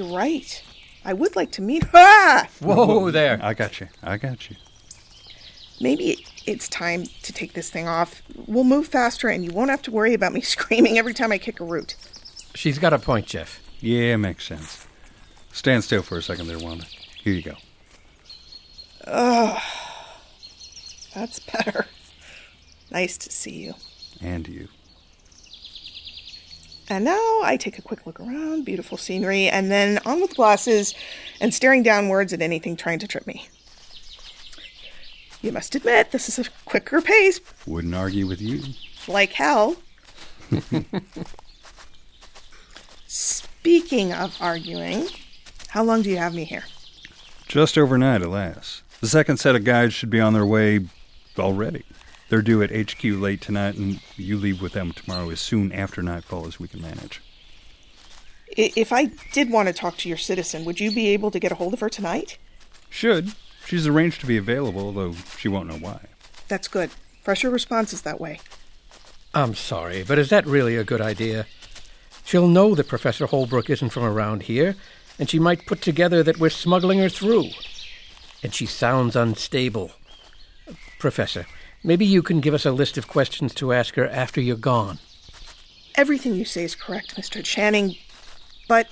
You're 0.00 0.16
right. 0.16 0.64
I 1.04 1.12
would 1.12 1.36
like 1.36 1.52
to 1.52 1.60
meet. 1.60 1.84
Ah! 1.92 2.48
Whoa, 2.60 3.10
there. 3.10 3.38
I 3.42 3.52
got 3.52 3.80
you. 3.80 3.88
I 4.02 4.16
got 4.16 4.48
you. 4.48 4.56
maybe 5.78 6.24
it's 6.46 6.68
time 6.70 7.04
to 7.22 7.34
take 7.34 7.52
this 7.52 7.68
thing 7.68 7.86
off. 7.86 8.22
We'll 8.46 8.64
move 8.64 8.88
faster 8.88 9.28
and 9.28 9.44
you 9.44 9.50
won't 9.50 9.68
have 9.68 9.82
to 9.82 9.90
worry 9.90 10.14
about 10.14 10.32
me 10.32 10.40
screaming 10.54 10.96
every 10.96 11.12
time 11.12 11.32
I 11.32 11.36
kick 11.36 11.60
a 11.60 11.64
root. 11.64 11.96
She's 12.54 12.78
got 12.78 12.94
a 12.94 12.98
point, 12.98 13.26
Jeff. 13.26 13.60
Yeah, 13.80 14.16
makes 14.16 14.46
sense. 14.46 14.86
Stand 15.52 15.84
still 15.84 16.00
for 16.00 16.16
a 16.16 16.22
second 16.22 16.46
there, 16.46 16.58
Wanda. 16.58 16.86
Here 17.22 17.34
you 17.34 17.42
go. 17.42 17.56
That's 21.14 21.40
better. 21.40 21.88
Nice 22.90 23.18
to 23.18 23.30
see 23.30 23.64
you. 23.64 23.74
And 24.22 24.48
you. 24.48 24.68
And 26.90 27.04
now 27.04 27.38
I 27.44 27.56
take 27.56 27.78
a 27.78 27.82
quick 27.82 28.04
look 28.04 28.18
around, 28.18 28.64
beautiful 28.64 28.98
scenery, 28.98 29.46
and 29.48 29.70
then 29.70 30.00
on 30.04 30.20
with 30.20 30.34
glasses 30.34 30.92
and 31.40 31.54
staring 31.54 31.84
downwards 31.84 32.32
at 32.32 32.42
anything 32.42 32.74
trying 32.76 32.98
to 32.98 33.06
trip 33.06 33.26
me. 33.28 33.48
You 35.40 35.52
must 35.52 35.74
admit, 35.76 36.10
this 36.10 36.28
is 36.28 36.44
a 36.44 36.50
quicker 36.64 37.00
pace, 37.00 37.40
Wouldn't 37.64 37.94
argue 37.94 38.26
with 38.26 38.42
you. 38.42 38.62
like 39.06 39.32
hell. 39.32 39.76
Speaking 43.06 44.12
of 44.12 44.36
arguing, 44.40 45.06
how 45.68 45.84
long 45.84 46.02
do 46.02 46.10
you 46.10 46.16
have 46.16 46.34
me 46.34 46.44
here? 46.44 46.64
Just 47.46 47.78
overnight, 47.78 48.22
alas. 48.22 48.82
The 49.00 49.08
second 49.08 49.38
set 49.38 49.54
of 49.56 49.64
guides 49.64 49.94
should 49.94 50.10
be 50.10 50.20
on 50.20 50.32
their 50.32 50.44
way 50.46 50.80
already. 51.38 51.84
They're 52.30 52.42
due 52.42 52.62
at 52.62 52.70
HQ 52.70 53.02
late 53.02 53.40
tonight, 53.40 53.74
and 53.74 54.00
you 54.16 54.36
leave 54.36 54.62
with 54.62 54.72
them 54.72 54.92
tomorrow 54.92 55.30
as 55.30 55.40
soon 55.40 55.72
after 55.72 56.00
nightfall 56.00 56.46
as 56.46 56.60
we 56.60 56.68
can 56.68 56.80
manage. 56.80 57.20
If 58.56 58.92
I 58.92 59.06
did 59.32 59.50
want 59.50 59.66
to 59.66 59.74
talk 59.74 59.96
to 59.98 60.08
your 60.08 60.16
citizen, 60.16 60.64
would 60.64 60.78
you 60.78 60.92
be 60.92 61.08
able 61.08 61.32
to 61.32 61.40
get 61.40 61.50
a 61.50 61.56
hold 61.56 61.74
of 61.74 61.80
her 61.80 61.88
tonight? 61.88 62.38
Should. 62.88 63.34
She's 63.66 63.86
arranged 63.86 64.20
to 64.20 64.26
be 64.26 64.36
available, 64.36 64.92
though 64.92 65.14
she 65.38 65.48
won't 65.48 65.68
know 65.68 65.78
why. 65.78 66.00
That's 66.46 66.68
good. 66.68 66.90
Fresher 67.22 67.50
responses 67.50 68.02
that 68.02 68.20
way. 68.20 68.40
I'm 69.34 69.56
sorry, 69.56 70.04
but 70.04 70.18
is 70.18 70.30
that 70.30 70.46
really 70.46 70.76
a 70.76 70.84
good 70.84 71.00
idea? 71.00 71.46
She'll 72.24 72.48
know 72.48 72.76
that 72.76 72.88
Professor 72.88 73.26
Holbrook 73.26 73.68
isn't 73.70 73.90
from 73.90 74.04
around 74.04 74.44
here, 74.44 74.76
and 75.18 75.28
she 75.28 75.40
might 75.40 75.66
put 75.66 75.82
together 75.82 76.22
that 76.22 76.38
we're 76.38 76.50
smuggling 76.50 77.00
her 77.00 77.08
through. 77.08 77.50
And 78.42 78.54
she 78.54 78.66
sounds 78.66 79.16
unstable. 79.16 79.90
Professor, 80.98 81.46
maybe 81.82 82.04
you 82.06 82.22
can 82.22 82.40
give 82.40 82.54
us 82.54 82.66
a 82.66 82.72
list 82.72 82.98
of 82.98 83.08
questions 83.08 83.54
to 83.54 83.72
ask 83.72 83.94
her 83.94 84.08
after 84.08 84.40
you're 84.40 84.56
gone. 84.56 84.98
Everything 85.94 86.34
you 86.34 86.44
say 86.44 86.64
is 86.64 86.74
correct, 86.74 87.16
Mr. 87.16 87.44
Channing, 87.44 87.96
but 88.68 88.88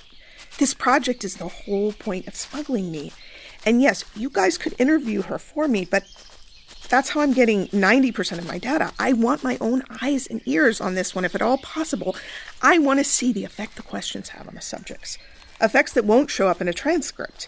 this 0.57 0.73
project 0.73 1.23
is 1.23 1.37
the 1.37 1.47
whole 1.47 1.93
point 1.93 2.27
of 2.27 2.35
smuggling 2.35 2.91
me. 2.91 3.13
And 3.65 3.81
yes, 3.81 4.03
you 4.15 4.29
guys 4.29 4.57
could 4.57 4.75
interview 4.77 5.21
her 5.23 5.37
for 5.37 5.67
me, 5.67 5.85
but 5.85 6.03
that's 6.89 7.09
how 7.09 7.21
I'm 7.21 7.33
getting 7.33 7.67
90% 7.67 8.39
of 8.39 8.47
my 8.47 8.57
data. 8.57 8.91
I 8.99 9.13
want 9.13 9.43
my 9.43 9.57
own 9.61 9.83
eyes 10.01 10.27
and 10.27 10.41
ears 10.45 10.81
on 10.81 10.95
this 10.95 11.13
one, 11.13 11.23
if 11.23 11.35
at 11.35 11.41
all 11.41 11.59
possible. 11.59 12.15
I 12.61 12.79
want 12.79 12.99
to 12.99 13.03
see 13.03 13.31
the 13.31 13.43
effect 13.43 13.75
the 13.75 13.83
questions 13.83 14.29
have 14.29 14.47
on 14.47 14.55
the 14.55 14.61
subjects, 14.61 15.17
effects 15.61 15.93
that 15.93 16.05
won't 16.05 16.31
show 16.31 16.47
up 16.47 16.61
in 16.61 16.67
a 16.67 16.73
transcript. 16.73 17.47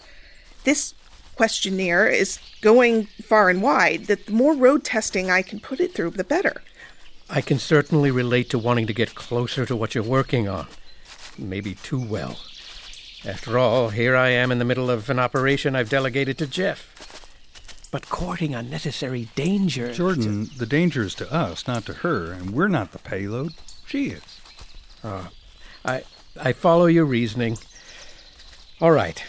This 0.64 0.94
questionnaire 1.42 2.08
is 2.08 2.38
going 2.62 3.08
far 3.24 3.50
and 3.50 3.64
wide, 3.64 4.06
that 4.06 4.28
the 4.28 4.32
more 4.32 4.54
road 4.54 4.84
testing 4.84 5.32
I 5.32 5.42
can 5.42 5.60
put 5.60 5.80
it 5.80 5.92
through, 5.92 6.12
the 6.12 6.24
better. 6.24 6.62
I 7.32 7.42
can 7.42 7.58
certainly 7.58 8.12
relate 8.12 8.52
to 8.52 8.60
wanting 8.60 8.86
to 8.86 8.94
get 8.94 9.16
closer 9.16 9.66
to 9.66 9.76
what 9.76 9.96
you're 9.96 10.04
working 10.04 10.48
on. 10.48 10.68
Maybe 11.40 11.74
too 11.74 12.00
well. 12.00 12.38
After 13.26 13.58
all, 13.58 13.90
here 13.90 14.16
I 14.16 14.30
am 14.30 14.52
in 14.52 14.60
the 14.60 14.66
middle 14.66 14.92
of 14.92 15.10
an 15.10 15.18
operation 15.18 15.76
I've 15.76 15.90
delegated 15.90 16.38
to 16.38 16.46
Jeff. 16.46 17.88
But 17.90 18.08
courting 18.08 18.54
unnecessary 18.54 19.28
danger. 19.34 19.92
Jordan, 19.96 20.52
the 20.58 20.68
danger 20.68 21.02
is 21.02 21.16
to 21.16 21.34
us, 21.34 21.66
not 21.66 21.88
to 21.88 21.94
her, 22.06 22.32
and 22.32 22.52
we're 22.52 22.68
not 22.68 22.92
the 22.92 23.00
payload. 23.00 23.54
She 23.88 24.10
is. 24.10 24.40
Ah, 25.04 25.32
I 25.84 26.04
I 26.40 26.54
follow 26.54 26.86
your 26.86 27.06
reasoning. 27.06 27.58
All 28.80 28.92
right. 28.92 29.24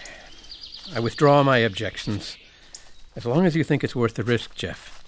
I 0.94 1.00
withdraw 1.00 1.42
my 1.42 1.58
objections. 1.58 2.36
As 3.16 3.24
long 3.24 3.46
as 3.46 3.56
you 3.56 3.64
think 3.64 3.82
it's 3.82 3.96
worth 3.96 4.14
the 4.14 4.24
risk, 4.24 4.54
Jeff. 4.54 5.02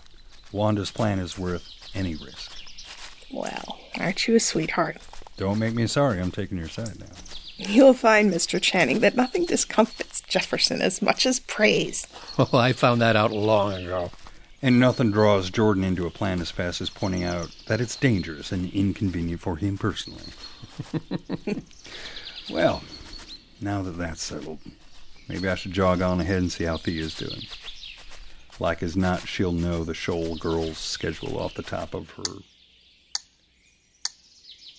Wanda's 0.53 0.91
plan 0.91 1.19
is 1.19 1.39
worth 1.39 1.69
any 1.95 2.15
risk. 2.15 2.53
Well, 3.31 3.79
aren't 3.99 4.27
you 4.27 4.35
a 4.37 4.41
sweetheart? 4.41 4.99
Don't 5.37 5.59
make 5.59 5.75
me 5.75 5.87
sorry, 5.87 6.21
I'm 6.21 6.31
taking 6.31 6.59
your 6.59 6.69
side 6.69 7.01
now. 7.01 7.07
You'll 7.57 7.95
find, 7.95 8.33
Mr. 8.33 8.61
Channing, 8.61 9.01
that 9.01 9.17
nothing 9.17 9.45
discomfits 9.45 10.21
Jefferson 10.23 10.81
as 10.81 11.03
much 11.03 11.27
as 11.27 11.41
praise. 11.41 12.07
Oh, 12.39 12.51
I 12.53 12.73
found 12.73 13.01
that 13.01 13.17
out 13.17 13.33
long 13.33 13.73
ago. 13.75 14.11
And 14.63 14.81
nothing 14.81 15.11
draws 15.11 15.51
Jordan 15.51 15.85
into 15.85 16.07
a 16.07 16.11
plan 16.11 16.41
as 16.41 16.51
fast 16.51 16.81
as 16.81 16.89
pointing 16.89 17.25
out 17.25 17.55
that 17.67 17.81
it's 17.81 17.97
dangerous 17.97 18.51
and 18.51 18.73
inconvenient 18.73 19.41
for 19.41 19.57
him 19.57 19.77
personally. 19.77 20.25
well, 22.51 22.83
now 23.61 23.83
that 23.83 23.99
that's 23.99 24.23
settled, 24.23 24.59
maybe 25.29 25.49
I 25.49 25.55
should 25.55 25.73
jog 25.73 26.03
on 26.03 26.21
ahead 26.21 26.39
and 26.39 26.53
see 26.53 26.65
how 26.65 26.77
Thea's 26.77 27.15
doing. 27.17 27.43
Like 28.61 28.83
as 28.83 28.97
not, 28.97 29.27
she'll 29.27 29.53
know 29.53 29.85
the 29.85 29.95
Shoal 29.95 30.37
girl's 30.37 30.79
schedule 30.79 31.39
off 31.39 31.55
the 31.55 31.63
top 31.63 31.95
of 31.95 32.11
her. 32.11 32.39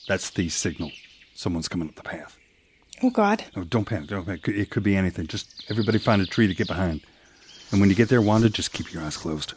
That's 0.08 0.30
the 0.30 0.50
signal. 0.50 0.92
Someone's 1.34 1.68
coming 1.68 1.90
up 1.90 1.96
the 1.96 2.04
path. 2.04 2.38
Oh, 3.04 3.10
God. 3.10 3.44
Oh, 3.56 3.64
don't 3.64 3.86
panic. 3.86 4.08
Don't 4.08 4.26
panic. 4.26 4.48
It 4.48 4.70
could 4.70 4.84
be 4.84 4.96
anything. 4.96 5.28
Just 5.28 5.66
everybody 5.70 5.98
find 5.98 6.22
a 6.22 6.26
tree 6.26 6.48
to 6.48 6.54
get 6.54 6.68
behind. 6.68 7.02
And 7.72 7.82
when 7.82 7.90
you 7.90 7.96
get 7.96 8.10
there, 8.10 8.22
Wanda, 8.22 8.50
just 8.50 8.72
keep 8.72 8.94
your 8.94 9.04
eyes 9.04 9.18
closed. 9.18 9.54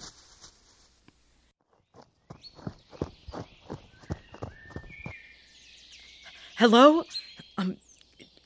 Hello? 6.56 7.04
Um, 7.56 7.76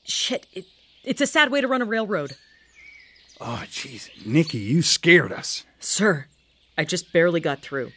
shit. 0.03 0.45
It, 0.53 0.65
it's 1.03 1.21
a 1.21 1.27
sad 1.27 1.51
way 1.51 1.61
to 1.61 1.67
run 1.67 1.81
a 1.81 1.85
railroad. 1.85 2.37
Oh, 3.41 3.63
jeez. 3.65 4.09
Nikki, 4.25 4.59
you 4.59 4.81
scared 4.81 5.31
us. 5.31 5.65
Sir, 5.79 6.27
I 6.77 6.85
just 6.85 7.11
barely 7.11 7.39
got 7.39 7.61
through. 7.61 7.91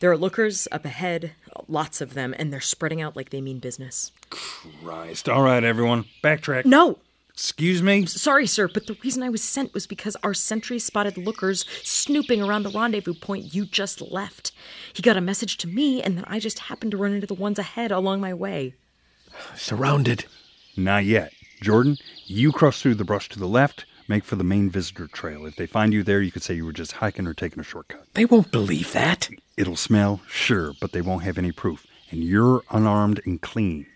There 0.00 0.10
are 0.10 0.16
lookers 0.16 0.68
up 0.70 0.84
ahead, 0.84 1.32
lots 1.66 2.00
of 2.00 2.14
them, 2.14 2.34
and 2.38 2.52
they're 2.52 2.60
spreading 2.60 3.02
out 3.02 3.16
like 3.16 3.30
they 3.30 3.40
mean 3.40 3.58
business. 3.58 4.12
Christ. 4.30 5.28
All 5.28 5.42
right, 5.42 5.64
everyone. 5.64 6.04
Backtrack. 6.22 6.64
No! 6.64 6.98
Excuse 7.32 7.82
me? 7.82 8.04
Sorry, 8.06 8.46
sir, 8.48 8.66
but 8.66 8.88
the 8.88 8.96
reason 9.04 9.22
I 9.22 9.28
was 9.28 9.44
sent 9.44 9.72
was 9.72 9.86
because 9.86 10.16
our 10.24 10.34
sentry 10.34 10.80
spotted 10.80 11.16
lookers 11.16 11.64
snooping 11.84 12.42
around 12.42 12.64
the 12.64 12.70
rendezvous 12.70 13.14
point 13.14 13.54
you 13.54 13.64
just 13.64 14.00
left. 14.00 14.50
He 14.92 15.02
got 15.02 15.16
a 15.16 15.20
message 15.20 15.56
to 15.58 15.68
me, 15.68 16.02
and 16.02 16.16
then 16.16 16.24
I 16.26 16.40
just 16.40 16.58
happened 16.58 16.90
to 16.92 16.96
run 16.96 17.12
into 17.12 17.28
the 17.28 17.34
ones 17.34 17.58
ahead 17.58 17.92
along 17.92 18.20
my 18.20 18.34
way. 18.34 18.74
Surrounded. 19.54 20.24
Not 20.76 21.04
yet. 21.04 21.32
Jordan, 21.60 21.96
you 22.26 22.52
cross 22.52 22.80
through 22.80 22.94
the 22.94 23.04
brush 23.04 23.28
to 23.30 23.38
the 23.38 23.48
left, 23.48 23.84
make 24.06 24.24
for 24.24 24.36
the 24.36 24.44
main 24.44 24.70
visitor 24.70 25.06
trail. 25.06 25.46
If 25.46 25.56
they 25.56 25.66
find 25.66 25.92
you 25.92 26.02
there, 26.02 26.22
you 26.22 26.30
could 26.30 26.42
say 26.42 26.54
you 26.54 26.64
were 26.64 26.72
just 26.72 26.92
hiking 26.92 27.26
or 27.26 27.34
taking 27.34 27.60
a 27.60 27.64
shortcut. 27.64 28.06
They 28.14 28.24
won't 28.24 28.50
believe 28.52 28.92
that. 28.92 29.28
It'll 29.56 29.76
smell, 29.76 30.20
sure, 30.28 30.72
but 30.80 30.92
they 30.92 31.02
won't 31.02 31.24
have 31.24 31.38
any 31.38 31.52
proof. 31.52 31.86
And 32.10 32.22
you're 32.22 32.62
unarmed 32.70 33.20
and 33.26 33.40
clean. 33.40 33.86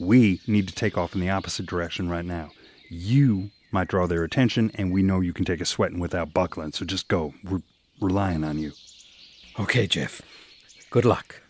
We 0.00 0.40
need 0.46 0.66
to 0.68 0.74
take 0.74 0.98
off 0.98 1.14
in 1.14 1.20
the 1.20 1.30
opposite 1.30 1.66
direction 1.66 2.08
right 2.08 2.24
now. 2.24 2.50
You 2.88 3.50
might 3.70 3.88
draw 3.88 4.06
their 4.06 4.24
attention, 4.24 4.70
and 4.74 4.92
we 4.92 5.02
know 5.02 5.20
you 5.20 5.32
can 5.32 5.44
take 5.44 5.60
a 5.60 5.64
sweating 5.64 6.00
without 6.00 6.34
buckling, 6.34 6.72
so 6.72 6.84
just 6.84 7.08
go. 7.08 7.34
We're 7.44 7.62
relying 8.00 8.44
on 8.44 8.58
you. 8.58 8.72
Okay, 9.58 9.86
Jeff. 9.86 10.22
Good 10.90 11.04
luck. 11.04 11.40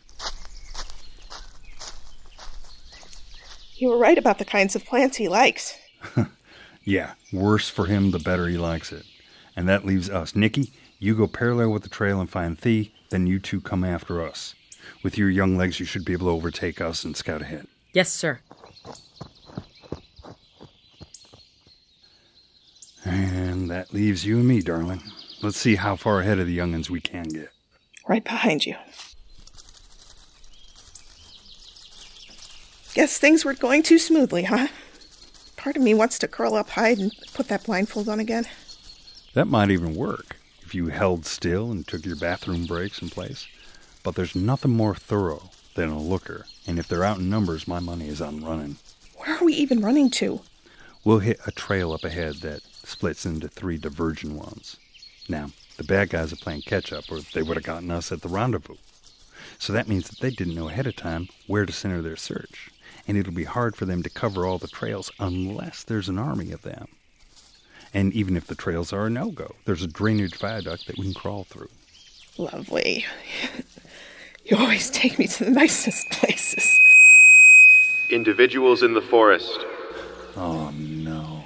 You 3.85 3.91
were 3.91 3.99
right 3.99 4.17
about 4.17 4.39
the 4.39 4.47
kinds 4.47 4.75
of 4.75 4.87
plants 4.87 5.19
he 5.19 5.29
likes. 5.29 5.79
Yeah, 6.87 7.13
worse 7.33 7.69
for 7.69 7.85
him, 7.85 8.13
the 8.13 8.19
better 8.19 8.47
he 8.47 8.57
likes 8.57 8.93
it. 8.93 9.05
And 9.57 9.69
that 9.69 9.85
leaves 9.85 10.09
us. 10.09 10.35
Nikki, 10.35 10.73
you 10.99 11.15
go 11.15 11.27
parallel 11.27 11.71
with 11.71 11.83
the 11.83 11.91
trail 11.91 12.19
and 12.19 12.29
find 12.29 12.57
Thee, 12.57 12.95
then 13.11 13.27
you 13.27 13.39
two 13.39 13.61
come 13.61 13.85
after 13.85 14.23
us. 14.23 14.55
With 15.03 15.19
your 15.19 15.29
young 15.29 15.59
legs, 15.59 15.81
you 15.81 15.85
should 15.85 16.05
be 16.05 16.15
able 16.15 16.29
to 16.29 16.33
overtake 16.33 16.81
us 16.81 17.05
and 17.05 17.15
scout 17.15 17.43
ahead. 17.43 17.67
Yes, 17.93 18.11
sir. 18.11 18.41
And 23.05 23.71
that 23.71 23.93
leaves 23.93 24.25
you 24.25 24.39
and 24.39 24.49
me, 24.49 24.63
darling. 24.63 25.03
Let's 25.43 25.59
see 25.59 25.77
how 25.77 25.97
far 25.97 26.21
ahead 26.21 26.39
of 26.39 26.47
the 26.47 26.55
young'uns 26.55 26.89
we 26.89 27.03
can 27.03 27.29
get. 27.29 27.51
Right 28.09 28.25
behind 28.25 28.65
you. 28.65 28.77
Guess 32.95 33.19
things 33.19 33.45
weren't 33.45 33.59
going 33.59 33.83
too 33.83 33.99
smoothly, 33.99 34.45
huh? 34.45 34.69
Part 35.57 35.77
of 35.77 35.83
me 35.83 35.95
wants 35.95 36.19
to 36.21 36.29
curl 36.29 36.55
up, 36.55 36.71
hide, 36.71 36.99
and 36.99 37.13
put 37.35 37.49
that 37.49 37.65
blindfold 37.65 38.09
on 38.09 38.21
again. 38.21 38.47
That 39.35 39.47
might 39.47 39.71
even 39.71 39.95
work 39.95 40.37
if 40.63 40.75
you 40.75 40.87
held 40.89 41.27
still 41.27 41.71
and 41.71 41.87
took 41.87 42.07
your 42.07 42.17
bathroom 42.17 42.67
breaks 42.67 43.03
in 43.03 43.09
place. 43.09 43.49
But 44.05 44.15
there's 44.15 44.37
nothing 44.37 44.71
more 44.73 44.95
thorough 44.95 45.51
than 45.75 45.89
a 45.89 45.99
looker, 46.01 46.47
and 46.67 46.79
if 46.79 46.87
they're 46.87 47.03
out 47.05 47.19
in 47.19 47.29
numbers, 47.29 47.67
my 47.67 47.81
money 47.81 48.07
is 48.09 48.21
on 48.21 48.45
running. 48.45 48.77
Where 49.17 49.37
are 49.37 49.45
we 49.45 49.55
even 49.55 49.81
running 49.81 50.11
to? 50.11 50.43
We'll 51.05 51.19
hit 51.19 51.41
a 51.47 51.51
trail 51.51 51.93
up 51.93 52.05
ahead 52.05 52.37
that 52.37 52.63
splits 52.63 53.27
into 53.27 53.49
three 53.49 53.77
divergent 53.77 54.35
ones. 54.35 54.77
Now, 55.29 55.51
The 55.77 55.85
bad 55.85 56.11
guys 56.11 56.33
are 56.33 56.37
playing 56.37 56.63
catch 56.63 56.93
up, 56.93 57.11
or 57.11 57.19
they 57.19 57.43
would 57.43 57.57
have 57.57 57.65
gotten 57.65 57.91
us 57.91 58.13
at 58.13 58.21
the 58.23 58.29
rendezvous. 58.29 58.77
So 59.59 59.73
that 59.73 59.89
means 59.89 60.09
that 60.09 60.21
they 60.21 60.31
didn't 60.31 60.55
know 60.55 60.69
ahead 60.69 60.87
of 60.87 60.95
time 60.95 61.29
where 61.49 61.67
to 61.67 61.73
center 61.73 62.01
their 62.01 62.17
search, 62.17 62.71
and 63.07 63.17
it'll 63.17 63.33
be 63.33 63.45
hard 63.45 63.77
for 63.77 63.85
them 63.85 64.03
to 64.03 64.11
cover 64.11 64.47
all 64.47 64.59
the 64.59 64.69
trails 64.69 65.11
unless 65.19 65.85
there's 65.85 66.09
an 66.09 66.19
army 66.19 66.53
of 66.53 66.63
them. 66.63 66.89
And 67.93 68.13
even 68.13 68.37
if 68.37 68.47
the 68.47 68.55
trails 68.55 68.93
are 68.93 69.07
a 69.07 69.11
no 69.11 69.31
go, 69.31 69.55
there's 69.65 69.83
a 69.83 69.87
drainage 69.87 70.37
viaduct 70.37 70.87
that 70.87 70.99
we 70.99 71.05
can 71.05 71.15
crawl 71.15 71.45
through. 71.45 71.71
Lovely. 72.39 73.05
You 74.47 74.59
always 74.59 74.91
take 74.91 75.19
me 75.19 75.27
to 75.27 75.45
the 75.45 75.51
nicest 75.51 76.11
places. 76.11 76.79
Individuals 78.11 78.83
in 78.83 78.93
the 78.93 79.01
forest. 79.01 79.65
Oh 80.37 80.71
no. 80.77 81.45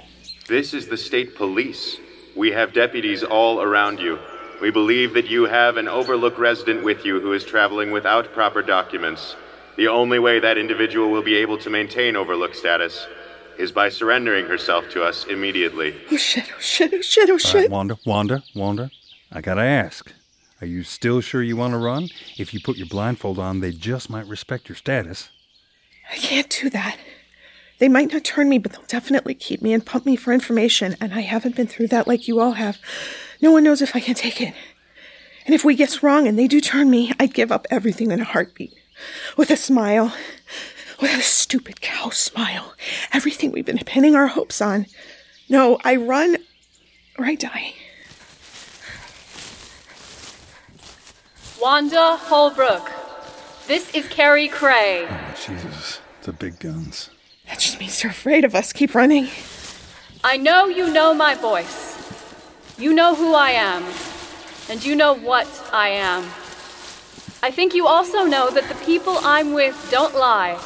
This 0.49 0.73
is 0.73 0.87
the 0.87 0.97
state 0.97 1.35
police. 1.35 1.97
We 2.35 2.51
have 2.51 2.73
deputies 2.73 3.23
all 3.23 3.61
around 3.61 3.99
you. 3.99 4.19
We 4.61 4.69
believe 4.69 5.13
that 5.13 5.29
you 5.29 5.45
have 5.45 5.77
an 5.77 5.87
Overlook 5.87 6.37
resident 6.37 6.83
with 6.83 7.05
you 7.05 7.21
who 7.21 7.31
is 7.31 7.45
traveling 7.45 7.91
without 7.91 8.33
proper 8.33 8.61
documents. 8.61 9.37
The 9.79 9.87
only 9.87 10.19
way 10.19 10.41
that 10.41 10.57
individual 10.57 11.09
will 11.09 11.21
be 11.21 11.35
able 11.35 11.57
to 11.59 11.69
maintain 11.69 12.17
Overlook 12.17 12.53
status 12.53 13.07
is 13.57 13.71
by 13.71 13.87
surrendering 13.87 14.45
herself 14.45 14.89
to 14.89 15.05
us 15.05 15.23
immediately. 15.23 15.95
Oh 16.11 16.17
shit, 16.17 16.51
oh 16.53 16.59
shit, 16.59 16.93
oh 16.93 16.99
shit, 16.99 17.29
oh 17.29 17.31
All 17.31 17.37
right, 17.37 17.41
shit. 17.41 17.71
Wanda, 17.71 17.97
Wanda, 18.05 18.43
Wanda, 18.53 18.91
I 19.31 19.39
gotta 19.39 19.61
ask. 19.61 20.11
Are 20.59 20.67
you 20.67 20.83
still 20.83 21.21
sure 21.21 21.41
you 21.41 21.55
want 21.55 21.71
to 21.75 21.77
run? 21.77 22.09
If 22.37 22.53
you 22.53 22.59
put 22.59 22.75
your 22.75 22.87
blindfold 22.87 23.39
on, 23.39 23.61
they 23.61 23.71
just 23.71 24.09
might 24.09 24.27
respect 24.27 24.67
your 24.67 24.75
status. 24.75 25.29
I 26.11 26.17
can't 26.17 26.49
do 26.49 26.69
that. 26.71 26.97
They 27.77 27.87
might 27.87 28.11
not 28.11 28.25
turn 28.25 28.49
me, 28.49 28.57
but 28.57 28.73
they'll 28.73 28.83
definitely 28.85 29.33
keep 29.33 29.61
me 29.61 29.71
and 29.71 29.85
pump 29.85 30.05
me 30.05 30.17
for 30.17 30.33
information, 30.33 30.97
and 30.99 31.13
I 31.13 31.21
haven't 31.21 31.55
been 31.55 31.67
through 31.67 31.87
that 31.87 32.05
like 32.05 32.27
you 32.27 32.41
all 32.41 32.51
have. 32.51 32.79
No 33.41 33.53
one 33.53 33.63
knows 33.63 33.81
if 33.81 33.95
I 33.95 34.01
can 34.01 34.15
take 34.15 34.41
it. 34.41 34.53
And 35.45 35.55
if 35.55 35.63
we 35.63 35.73
guess 35.73 36.03
wrong 36.03 36.27
and 36.27 36.37
they 36.37 36.49
do 36.49 36.59
turn 36.59 36.89
me, 36.89 37.13
I'd 37.17 37.33
give 37.33 37.49
up 37.49 37.65
everything 37.71 38.11
in 38.11 38.19
a 38.19 38.25
heartbeat. 38.25 38.73
With 39.37 39.51
a 39.51 39.57
smile. 39.57 40.13
With 41.01 41.17
a 41.17 41.21
stupid 41.21 41.81
cow 41.81 42.09
smile. 42.09 42.73
Everything 43.13 43.51
we've 43.51 43.65
been 43.65 43.79
pinning 43.79 44.15
our 44.15 44.27
hopes 44.27 44.61
on. 44.61 44.85
No, 45.47 45.79
I 45.83 45.95
run 45.95 46.37
or 47.17 47.25
I 47.25 47.35
die. 47.35 47.73
Wanda 51.61 52.15
Holbrook. 52.17 52.89
This 53.67 53.93
is 53.93 54.07
Carrie 54.07 54.47
Cray. 54.47 55.05
Oh, 55.09 55.35
Jesus, 55.35 55.99
the 56.23 56.31
big 56.31 56.59
guns. 56.59 57.09
That 57.47 57.59
just 57.59 57.79
means 57.79 58.01
they're 58.01 58.11
afraid 58.11 58.45
of 58.45 58.55
us. 58.55 58.71
Keep 58.71 58.95
running. 58.95 59.27
I 60.23 60.37
know 60.37 60.67
you 60.67 60.91
know 60.91 61.13
my 61.13 61.35
voice. 61.35 61.97
You 62.77 62.93
know 62.93 63.13
who 63.13 63.33
I 63.33 63.51
am. 63.51 63.83
And 64.69 64.83
you 64.85 64.95
know 64.95 65.13
what 65.13 65.47
I 65.73 65.89
am. 65.89 66.23
I 67.41 67.51
think 67.51 67.73
you 67.73 67.87
also 67.87 68.25
know 68.25 68.49
that 68.49 68.67
the 68.67 68.85
people 68.85 69.17
I'm 69.23 69.53
with 69.53 69.87
don't 69.89 70.13
lie. 70.13 70.59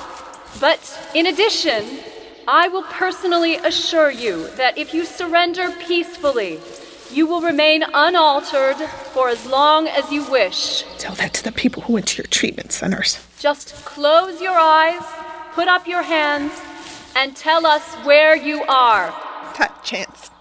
But 0.60 0.80
in 1.14 1.28
addition, 1.28 2.00
I 2.48 2.68
will 2.68 2.84
personally 2.84 3.56
assure 3.56 4.10
you 4.10 4.48
that 4.56 4.78
if 4.78 4.94
you 4.94 5.06
surrender 5.06 5.72
peacefully, 5.86 6.60
you 7.12 7.28
will 7.28 7.42
remain 7.42 7.84
unaltered 7.94 8.78
for 9.14 9.30
as 9.30 9.46
long 9.46 9.88
as 9.88 10.12
you 10.12 10.30
wish. 10.32 10.84
Tell 10.98 11.14
that 11.16 11.34
to 11.36 11.44
the 11.44 11.52
people 11.52 11.84
who 11.84 11.94
went 11.94 12.08
to 12.08 12.18
your 12.24 12.28
treatment 12.28 12.72
centers. 12.72 13.24
Just 13.40 13.76
close 13.86 14.42
your 14.42 14.58
eyes, 14.58 15.04
put 15.54 15.68
up 15.68 15.88
your 15.88 16.02
hands, 16.02 16.60
and 17.16 17.36
tell 17.36 17.68
us 17.68 17.94
where 18.04 18.36
you 18.36 18.64
are. 18.64 19.12
Cut 19.54 19.84
chance. 19.84 20.32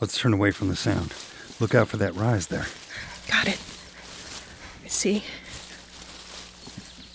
Let's 0.00 0.16
turn 0.16 0.32
away 0.32 0.52
from 0.52 0.68
the 0.68 0.76
sound. 0.76 1.12
Look 1.58 1.74
out 1.74 1.88
for 1.88 1.96
that 1.96 2.14
rise 2.14 2.46
there. 2.46 2.66
Got 3.28 3.48
it. 3.48 3.58
See? 4.86 5.24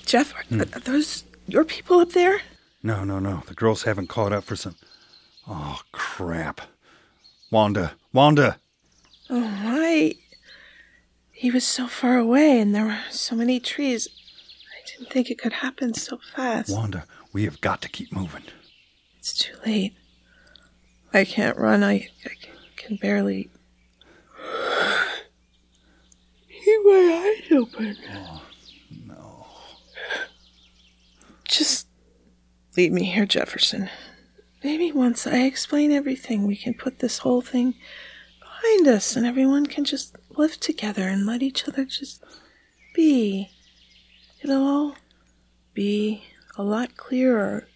Jeff, 0.08 0.34
are, 0.34 0.44
hmm. 0.44 0.62
are 0.62 0.80
those 0.80 1.26
your 1.48 1.64
people 1.64 2.00
up 2.00 2.14
there? 2.14 2.42
No, 2.82 3.04
no, 3.04 3.20
no. 3.20 3.44
The 3.46 3.54
girls 3.54 3.84
haven't 3.84 4.08
caught 4.08 4.34
up 4.34 4.44
for 4.44 4.56
some. 4.56 4.76
Oh, 5.48 5.82
crap. 5.92 6.62
Wanda, 7.52 7.94
Wanda! 8.12 8.58
Oh, 9.30 9.40
my. 9.40 10.16
He 11.32 11.52
was 11.52 11.66
so 11.66 11.88
far 11.88 12.18
away 12.18 12.60
and 12.60 12.74
there 12.74 12.86
were 12.86 13.00
so 13.12 13.36
many 13.36 13.60
trees. 13.60 14.08
I 14.72 14.88
didn't 14.90 15.12
think 15.12 15.30
it 15.30 15.38
could 15.38 15.54
happen 15.54 15.94
so 15.94 16.20
fast. 16.36 16.70
Wanda, 16.70 17.06
we 17.32 17.44
have 17.44 17.62
got 17.62 17.82
to 17.84 17.90
keep 17.90 18.12
moving. 18.12 18.44
It's 19.20 19.38
too 19.38 19.56
late. 19.66 19.94
I 21.14 21.26
can't 21.26 21.58
run. 21.58 21.84
I, 21.84 22.10
I 22.26 22.32
can 22.76 22.96
barely. 22.96 23.50
Keep 26.50 26.86
my 26.86 27.36
eyes 27.40 27.52
open. 27.52 27.98
Oh, 28.14 28.42
no. 29.06 29.46
Just 31.48 31.88
leave 32.78 32.92
me 32.94 33.06
here, 33.06 33.26
Jefferson. 33.26 33.90
Maybe 34.64 34.92
once 34.92 35.26
I 35.26 35.40
explain 35.40 35.92
everything, 35.92 36.46
we 36.46 36.56
can 36.56 36.76
put 36.76 37.00
this 37.00 37.20
whole 37.20 37.42
thing 37.42 37.74
behind 38.40 38.88
us 38.88 39.16
and 39.16 39.26
everyone 39.26 39.66
can 39.66 39.84
just 39.84 40.16
live 40.38 40.60
together 40.60 41.08
and 41.08 41.26
let 41.26 41.42
each 41.42 41.68
other 41.68 41.86
just 41.86 42.24
be. 42.94 43.50
It'll 44.42 44.64
all 44.64 44.96
be 45.74 46.24
a 46.56 46.64
lot 46.64 46.96
clearer. 46.96 47.68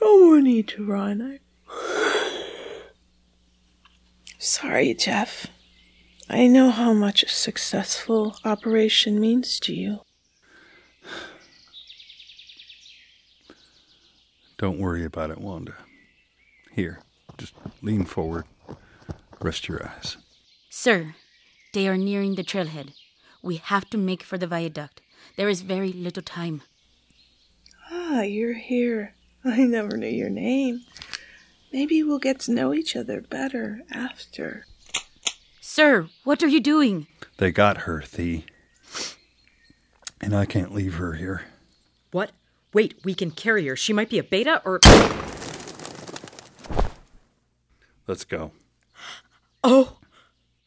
No 0.00 0.24
more 0.24 0.40
need 0.40 0.68
to 0.68 0.84
run. 0.84 1.38
Sorry, 4.38 4.94
Jeff. 4.94 5.48
I 6.30 6.46
know 6.46 6.70
how 6.70 6.94
much 6.94 7.22
a 7.22 7.28
successful 7.28 8.36
operation 8.44 9.20
means 9.20 9.60
to 9.60 9.74
you. 9.74 10.00
Don't 14.58 14.78
worry 14.78 15.04
about 15.04 15.30
it, 15.30 15.40
Wanda. 15.40 15.74
Here, 16.72 17.00
just 17.36 17.54
lean 17.82 18.04
forward. 18.04 18.44
Rest 19.40 19.68
your 19.68 19.86
eyes. 19.86 20.16
Sir, 20.70 21.14
they 21.72 21.88
are 21.88 21.96
nearing 21.96 22.34
the 22.34 22.44
trailhead. 22.44 22.92
We 23.42 23.56
have 23.56 23.90
to 23.90 23.98
make 23.98 24.22
for 24.22 24.38
the 24.38 24.46
viaduct. 24.46 25.00
There 25.36 25.48
is 25.48 25.62
very 25.62 25.92
little 25.92 26.22
time. 26.22 26.62
Ah, 27.90 28.22
you're 28.22 28.54
here. 28.54 29.14
I 29.44 29.58
never 29.58 29.96
knew 29.96 30.08
your 30.08 30.30
name. 30.30 30.82
Maybe 31.72 32.02
we'll 32.02 32.18
get 32.20 32.40
to 32.40 32.52
know 32.52 32.72
each 32.72 32.94
other 32.96 33.20
better 33.20 33.82
after. 33.90 34.66
Sir, 35.60 36.08
what 36.22 36.42
are 36.42 36.48
you 36.48 36.60
doing? 36.60 37.08
They 37.38 37.50
got 37.50 37.78
her, 37.78 38.04
Thee. 38.14 38.44
And 40.20 40.34
I 40.34 40.46
can't 40.46 40.72
leave 40.72 40.94
her 40.94 41.14
here. 41.14 41.42
What? 42.74 42.82
Wait, 42.82 43.04
we 43.04 43.14
can 43.14 43.30
carry 43.30 43.68
her. 43.68 43.76
She 43.76 43.92
might 43.92 44.10
be 44.10 44.18
a 44.18 44.24
beta 44.24 44.60
or. 44.64 44.80
Let's 48.08 48.24
go. 48.24 48.50
Oh, 49.62 49.98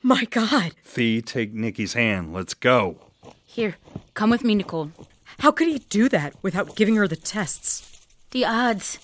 my 0.01 0.23
God. 0.23 0.71
Thee, 0.95 1.21
take 1.21 1.53
Nikki's 1.53 1.93
hand. 1.93 2.33
Let's 2.33 2.53
go. 2.53 2.97
Here, 3.45 3.75
come 4.13 4.29
with 4.29 4.43
me, 4.45 4.55
Nicole. 4.55 4.91
How 5.39 5.51
could 5.51 5.67
he 5.67 5.79
do 5.79 6.07
that 6.09 6.33
without 6.41 6.77
giving 6.77 6.95
her 6.95 7.09
the 7.09 7.17
tests? 7.17 8.07
The 8.31 8.45
odds 8.45 8.99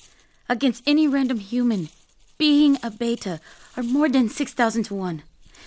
against 0.48 0.84
any 0.88 1.08
random 1.08 1.39
human 1.39 1.89
being 2.38 2.78
a 2.82 2.89
beta 2.89 3.42
are 3.76 3.84
more 3.84 4.08
than 4.08 4.30
6,000 4.30 4.84
to 4.86 4.96
1. 4.96 5.24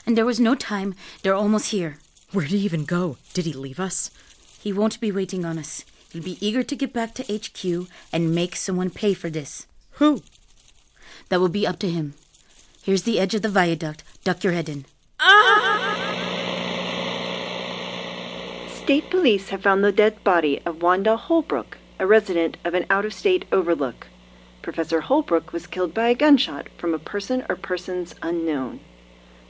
And 0.07 0.16
there 0.16 0.27
was 0.27 0.40
no 0.40 0.55
time. 0.55 0.94
They're 1.22 1.35
almost 1.35 1.70
here. 1.70 1.99
Where 2.33 2.46
did 2.46 2.59
he 2.59 2.64
even 2.64 2.85
go? 2.85 3.18
Did 3.35 3.44
he 3.44 3.53
leave 3.53 3.79
us? 3.79 4.11
He 4.59 4.72
won't 4.72 5.01
be 5.01 5.12
waiting 5.12 5.44
on 5.44 5.59
us. 5.59 5.85
He'll 6.16 6.24
be 6.24 6.38
eager 6.40 6.62
to 6.62 6.74
get 6.74 6.94
back 6.94 7.12
to 7.16 7.24
HQ 7.24 7.90
and 8.11 8.35
make 8.35 8.57
someone 8.57 8.88
pay 8.88 9.12
for 9.12 9.29
this. 9.29 9.66
Who? 10.00 10.22
That 11.29 11.40
will 11.40 11.50
be 11.50 11.66
up 11.66 11.79
to 11.81 11.90
him. 11.90 12.14
Here's 12.83 13.02
the 13.02 13.20
edge 13.20 13.35
of 13.35 13.42
the 13.42 13.50
viaduct. 13.50 14.02
Duck 14.24 14.42
your 14.42 14.55
head 14.55 14.70
in. 14.70 14.87
Ah! 15.20 16.07
State 18.83 19.11
police 19.11 19.50
have 19.50 19.61
found 19.61 19.85
the 19.85 19.92
dead 19.92 20.24
body 20.24 20.62
of 20.64 20.81
Wanda 20.81 21.18
Holbrook, 21.18 21.76
a 21.98 22.07
resident 22.07 22.57
of 22.64 22.72
an 22.72 22.87
out 22.88 23.05
of 23.05 23.12
state 23.12 23.44
overlook. 23.52 24.07
Professor 24.62 25.02
Holbrook 25.02 25.52
was 25.52 25.66
killed 25.66 25.92
by 25.92 26.09
a 26.09 26.14
gunshot 26.14 26.68
from 26.79 26.94
a 26.94 26.98
person 26.98 27.44
or 27.50 27.57
persons 27.57 28.14
unknown. 28.22 28.81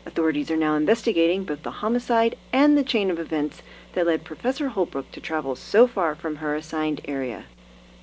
Authorities 0.07 0.53
are 0.53 0.57
now 0.57 0.77
investigating 0.77 1.42
both 1.42 1.64
the 1.64 1.83
homicide 1.83 2.37
and 2.53 2.79
the 2.79 2.85
chain 2.85 3.11
of 3.11 3.19
events 3.19 3.61
that 3.95 4.07
led 4.07 4.25
Professor 4.25 4.69
Holbrook 4.69 5.11
to 5.11 5.21
travel 5.21 5.57
so 5.57 5.88
far 5.88 6.14
from 6.14 6.37
her 6.37 6.55
assigned 6.55 7.01
area. 7.07 7.47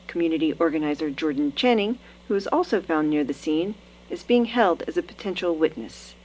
Community 0.07 0.51
organizer 0.53 1.09
Jordan 1.09 1.53
Channing, 1.55 1.97
who 2.27 2.33
was 2.33 2.45
also 2.47 2.81
found 2.81 3.09
near 3.09 3.23
the 3.23 3.33
scene, 3.33 3.75
is 4.09 4.21
being 4.21 4.45
held 4.45 4.83
as 4.85 4.97
a 4.97 5.01
potential 5.01 5.55
witness. 5.55 6.15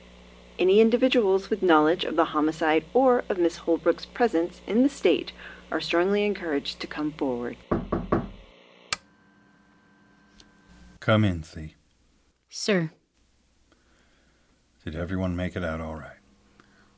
Any 0.59 0.81
individuals 0.81 1.49
with 1.49 1.63
knowledge 1.63 2.05
of 2.05 2.17
the 2.17 2.27
homicide 2.27 2.85
or 2.93 3.23
of 3.29 3.39
Miss 3.39 3.59
Holbrook's 3.59 4.05
presence 4.05 4.61
in 4.67 4.83
the 4.83 4.89
state 4.89 5.31
are 5.71 5.81
strongly 5.81 6.25
encouraged 6.25 6.81
to 6.81 6.89
come 6.89 7.13
forward. 7.13 7.57
Come 10.99 11.25
in, 11.25 11.45
Thee. 11.55 11.77
Sir, 12.51 12.91
Did 14.91 14.97
everyone 14.99 15.37
make 15.37 15.55
it 15.55 15.63
out 15.63 15.83
all 15.83 15.97
right? 15.97 16.17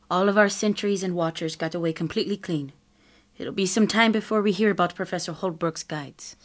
All 0.08 0.28
of 0.28 0.38
our 0.38 0.48
sentries 0.48 1.02
and 1.02 1.16
watchers 1.16 1.56
got 1.56 1.74
away 1.74 1.92
completely 1.92 2.36
clean. 2.36 2.72
It'll 3.36 3.52
be 3.52 3.66
some 3.66 3.88
time 3.88 4.12
before 4.12 4.42
we 4.42 4.52
hear 4.52 4.70
about 4.70 4.94
Professor 4.94 5.32
Holbrook's 5.32 5.82
guides. 5.82 6.36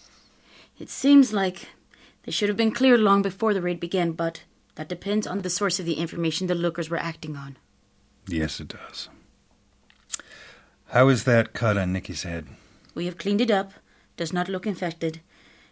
It 0.80 0.90
seems 0.90 1.34
like 1.34 1.68
they 2.24 2.32
should 2.32 2.50
have 2.50 2.58
been 2.58 2.72
cleared 2.72 3.00
long 3.00 3.22
before 3.22 3.54
the 3.54 3.62
raid 3.62 3.80
began, 3.80 4.14
but 4.14 4.42
that 4.74 4.90
depends 4.90 5.28
on 5.28 5.42
the 5.44 5.52
source 5.52 5.80
of 5.80 5.86
the 5.86 6.00
information 6.00 6.48
the 6.48 6.56
lookers 6.56 6.90
were 6.90 6.98
acting 6.98 7.36
on. 7.36 7.58
Yes, 8.28 8.60
it 8.60 8.70
does. 8.70 9.10
How 10.88 11.10
is 11.10 11.26
that 11.26 11.54
cut 11.54 11.78
on 11.78 11.94
Nikki's 11.94 12.24
head? 12.24 12.48
We 12.96 13.06
have 13.06 13.20
cleaned 13.20 13.42
it 13.42 13.52
up, 13.52 13.74
does 14.18 14.34
not 14.34 14.50
look 14.50 14.66
infected, 14.66 15.22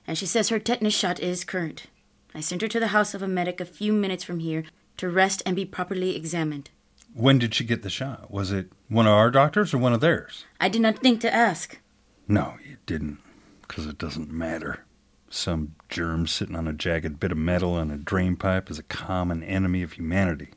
and 0.05 0.19
she 0.19 0.27
says 0.27 0.49
her 0.49 0.59
tetanus 0.59 0.93
shot 0.93 1.19
is 1.19 1.43
current. 1.43 1.88
I 2.36 2.41
sent 2.41 2.62
her 2.62 2.67
to 2.67 2.79
the 2.79 2.89
house 2.89 3.15
of 3.15 3.23
a 3.23 3.27
medic 3.27 3.59
a 3.59 3.65
few 3.65 3.91
minutes 3.91 4.23
from 4.23 4.38
here 4.38 4.65
to 4.97 5.10
rest 5.10 5.41
and 5.45 5.56
be 5.56 5.65
properly 5.65 6.15
examined. 6.15 6.69
When 7.13 7.38
did 7.38 7.53
she 7.53 7.63
get 7.63 7.84
the 7.84 7.89
shot? 7.89 8.32
Was 8.32 8.51
it 8.51 8.71
one 8.89 9.06
of 9.06 9.13
our 9.13 9.29
doctors 9.29 9.73
or 9.73 9.77
one 9.77 9.93
of 9.93 10.01
theirs? 10.01 10.45
I 10.60 10.69
did 10.69 10.82
not 10.82 10.99
think 10.99 11.21
to 11.21 11.34
ask. 11.34 11.79
No, 12.27 12.56
you 12.67 12.77
didn't, 12.86 13.19
because 13.62 13.86
it 13.86 13.97
doesn't 13.97 14.32
matter. 14.32 14.86
Some 15.29 15.75
germ 15.89 16.27
sitting 16.27 16.56
on 16.56 16.67
a 16.67 16.73
jagged 16.73 17.19
bit 17.19 17.32
of 17.32 17.38
metal 17.38 17.77
and 17.77 17.91
a 17.91 17.97
drain 17.97 18.36
pipe 18.36 18.69
is 18.71 18.79
a 18.79 18.84
common 18.84 19.43
enemy 19.43 19.84
of 19.84 19.93
humanity. 19.93 20.49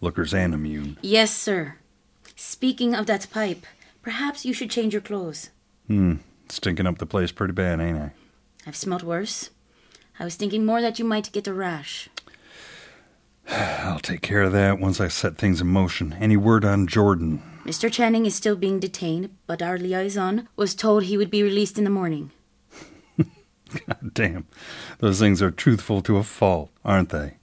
Lookers 0.00 0.34
and 0.34 0.52
immune. 0.52 0.98
Yes, 1.00 1.34
sir. 1.34 1.76
Speaking 2.34 2.94
of 2.94 3.06
that 3.06 3.28
pipe, 3.30 3.66
perhaps 4.02 4.44
you 4.44 4.52
should 4.52 4.70
change 4.70 4.92
your 4.92 5.02
clothes. 5.02 5.50
Hmm, 5.86 6.16
stinking 6.48 6.86
up 6.86 6.98
the 6.98 7.06
place 7.06 7.30
pretty 7.30 7.52
bad, 7.52 7.80
ain't 7.80 7.98
I? 7.98 8.12
I've 8.66 8.76
smelt 8.76 9.02
worse. 9.02 9.50
I 10.18 10.24
was 10.24 10.36
thinking 10.36 10.64
more 10.64 10.80
that 10.80 10.98
you 10.98 11.04
might 11.04 11.32
get 11.32 11.46
a 11.46 11.54
rash. 11.54 12.08
I'll 13.48 13.98
take 14.00 14.22
care 14.22 14.42
of 14.42 14.52
that 14.52 14.78
once 14.78 15.00
I 15.00 15.08
set 15.08 15.36
things 15.36 15.60
in 15.60 15.66
motion. 15.66 16.14
Any 16.14 16.36
word 16.36 16.64
on 16.64 16.86
Jordan? 16.86 17.42
Mr. 17.64 17.90
Channing 17.92 18.26
is 18.26 18.34
still 18.34 18.56
being 18.56 18.80
detained, 18.80 19.30
but 19.46 19.62
our 19.62 19.78
liaison 19.78 20.48
was 20.56 20.74
told 20.74 21.04
he 21.04 21.16
would 21.16 21.30
be 21.30 21.42
released 21.42 21.78
in 21.78 21.84
the 21.84 21.90
morning. 21.90 22.30
God 23.86 24.12
damn. 24.14 24.46
Those 24.98 25.18
things 25.18 25.40
are 25.40 25.50
truthful 25.50 26.02
to 26.02 26.18
a 26.18 26.22
fault, 26.22 26.70
aren't 26.84 27.08
they? 27.08 27.36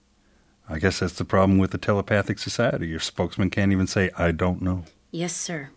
I 0.68 0.78
guess 0.78 1.00
that's 1.00 1.14
the 1.14 1.24
problem 1.24 1.58
with 1.58 1.72
the 1.72 1.78
telepathic 1.78 2.38
society. 2.38 2.86
Your 2.86 3.00
spokesman 3.00 3.50
can't 3.50 3.72
even 3.72 3.88
say, 3.88 4.10
I 4.16 4.30
don't 4.30 4.62
know. 4.62 4.84
Yes, 5.10 5.34
sir. 5.34 5.70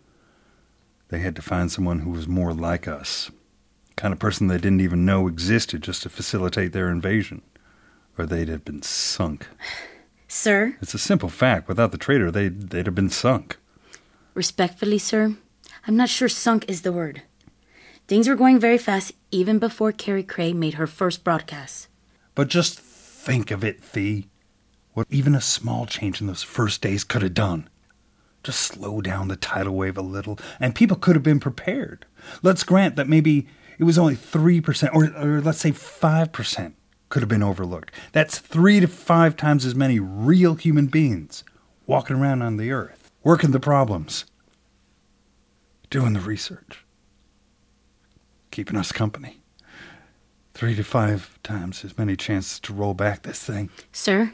They 1.09 1.19
had 1.19 1.35
to 1.37 1.41
find 1.41 1.71
someone 1.71 1.99
who 1.99 2.11
was 2.11 2.27
more 2.27 2.53
like 2.53 2.87
us. 2.87 3.31
kind 3.95 4.13
of 4.13 4.19
person 4.19 4.47
they 4.47 4.57
didn't 4.57 4.81
even 4.81 5.05
know 5.05 5.27
existed 5.27 5.81
just 5.81 6.03
to 6.03 6.09
facilitate 6.09 6.71
their 6.73 6.89
invasion. 6.89 7.41
Or 8.17 8.25
they'd 8.25 8.49
have 8.49 8.65
been 8.65 8.81
sunk. 8.83 9.47
Sir? 10.33 10.75
It's 10.81 10.95
a 10.95 10.97
simple 10.97 11.29
fact. 11.29 11.67
Without 11.67 11.91
the 11.91 11.97
traitor, 11.97 12.31
they, 12.31 12.49
they'd 12.49 12.87
have 12.87 12.95
been 12.95 13.11
sunk. 13.11 13.57
Respectfully, 14.33 14.97
sir, 14.97 15.35
I'm 15.87 15.95
not 15.95 16.09
sure 16.09 16.27
sunk 16.27 16.65
is 16.67 16.81
the 16.81 16.91
word. 16.91 17.21
Things 18.07 18.27
were 18.27 18.35
going 18.35 18.59
very 18.59 18.79
fast 18.79 19.13
even 19.29 19.59
before 19.59 19.91
Carrie 19.91 20.23
Cray 20.23 20.51
made 20.51 20.73
her 20.73 20.87
first 20.87 21.23
broadcast. 21.23 21.87
But 22.33 22.47
just 22.47 22.79
think 22.79 23.51
of 23.51 23.63
it, 23.63 23.93
Thee. 23.93 24.27
What 24.93 25.05
even 25.11 25.35
a 25.35 25.39
small 25.39 25.85
change 25.85 26.19
in 26.19 26.25
those 26.25 26.43
first 26.43 26.81
days 26.81 27.03
could 27.03 27.21
have 27.21 27.35
done. 27.35 27.69
Just 28.43 28.59
slow 28.59 29.01
down 29.01 29.27
the 29.27 29.35
tidal 29.35 29.75
wave 29.75 29.97
a 29.97 30.01
little, 30.01 30.39
and 30.59 30.73
people 30.73 30.97
could 30.97 31.15
have 31.15 31.23
been 31.23 31.39
prepared. 31.39 32.07
Let's 32.41 32.63
grant 32.63 32.95
that 32.95 33.07
maybe 33.07 33.47
it 33.77 33.83
was 33.83 33.99
only 33.99 34.15
3%, 34.15 34.95
or, 34.95 35.15
or 35.15 35.41
let's 35.41 35.59
say 35.59 35.71
5% 35.71 36.73
could 37.13 37.21
have 37.21 37.29
been 37.29 37.43
overlooked. 37.43 37.91
That's 38.11 38.39
three 38.39 38.79
to 38.79 38.87
five 38.87 39.37
times 39.37 39.67
as 39.67 39.75
many 39.75 39.99
real 39.99 40.55
human 40.55 40.87
beings 40.87 41.43
walking 41.85 42.15
around 42.15 42.41
on 42.41 42.57
the 42.57 42.71
earth, 42.71 43.11
working 43.23 43.51
the 43.51 43.59
problems, 43.59 44.25
doing 45.91 46.13
the 46.13 46.19
research, 46.19 46.83
keeping 48.49 48.75
us 48.75 48.91
company. 48.91 49.43
Three 50.55 50.73
to 50.73 50.83
five 50.83 51.37
times 51.43 51.85
as 51.85 51.95
many 51.99 52.15
chances 52.15 52.59
to 52.61 52.73
roll 52.73 52.95
back 52.95 53.21
this 53.21 53.43
thing. 53.43 53.69
Sir, 53.91 54.33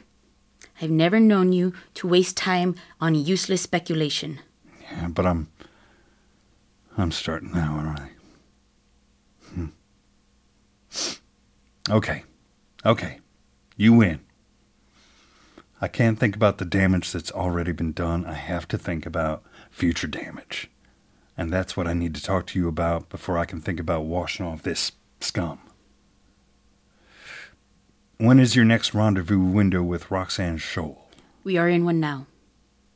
I've 0.80 0.90
never 0.90 1.20
known 1.20 1.52
you 1.52 1.74
to 1.96 2.08
waste 2.08 2.38
time 2.38 2.76
on 2.98 3.14
useless 3.14 3.60
speculation. 3.60 4.40
Yeah, 4.90 5.08
but 5.08 5.26
I'm. 5.26 5.48
I'm 6.96 7.12
starting 7.12 7.52
now, 7.52 7.74
aren't 7.74 8.00
I? 8.00 8.10
Hmm. 9.54 9.66
Okay. 11.90 12.24
Okay. 12.84 13.20
You 13.76 13.94
win. 13.94 14.20
I 15.80 15.88
can't 15.88 16.18
think 16.18 16.36
about 16.36 16.58
the 16.58 16.64
damage 16.64 17.12
that's 17.12 17.32
already 17.32 17.72
been 17.72 17.92
done. 17.92 18.26
I 18.26 18.34
have 18.34 18.68
to 18.68 18.78
think 18.78 19.06
about 19.06 19.42
future 19.70 20.06
damage. 20.06 20.70
And 21.36 21.50
that's 21.50 21.76
what 21.76 21.86
I 21.86 21.94
need 21.94 22.14
to 22.14 22.22
talk 22.22 22.46
to 22.48 22.58
you 22.58 22.68
about 22.68 23.08
before 23.08 23.38
I 23.38 23.46
can 23.46 23.60
think 23.60 23.80
about 23.80 24.04
washing 24.04 24.44
off 24.44 24.62
this 24.62 24.92
scum. 25.20 25.58
When 28.18 28.38
is 28.38 28.54
your 28.54 28.66
next 28.66 28.92
rendezvous 28.92 29.38
window 29.40 29.82
with 29.82 30.10
Roxanne 30.10 30.58
Scholl? 30.58 30.98
We 31.42 31.56
are 31.56 31.68
in 31.68 31.86
one 31.86 32.00
now. 32.00 32.26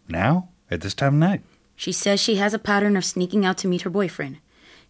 Now? 0.07 0.51
At 0.71 0.83
this 0.83 0.93
time 0.93 1.15
of 1.15 1.21
night? 1.21 1.43
She 1.77 1.93
says 1.93 2.21
she 2.21 2.37
has 2.37 2.53
a 2.53 2.59
pattern 2.59 2.97
of 2.97 3.05
sneaking 3.05 3.47
out 3.47 3.57
to 3.59 3.69
meet 3.69 3.83
her 3.83 3.91
boyfriend. 3.91 4.39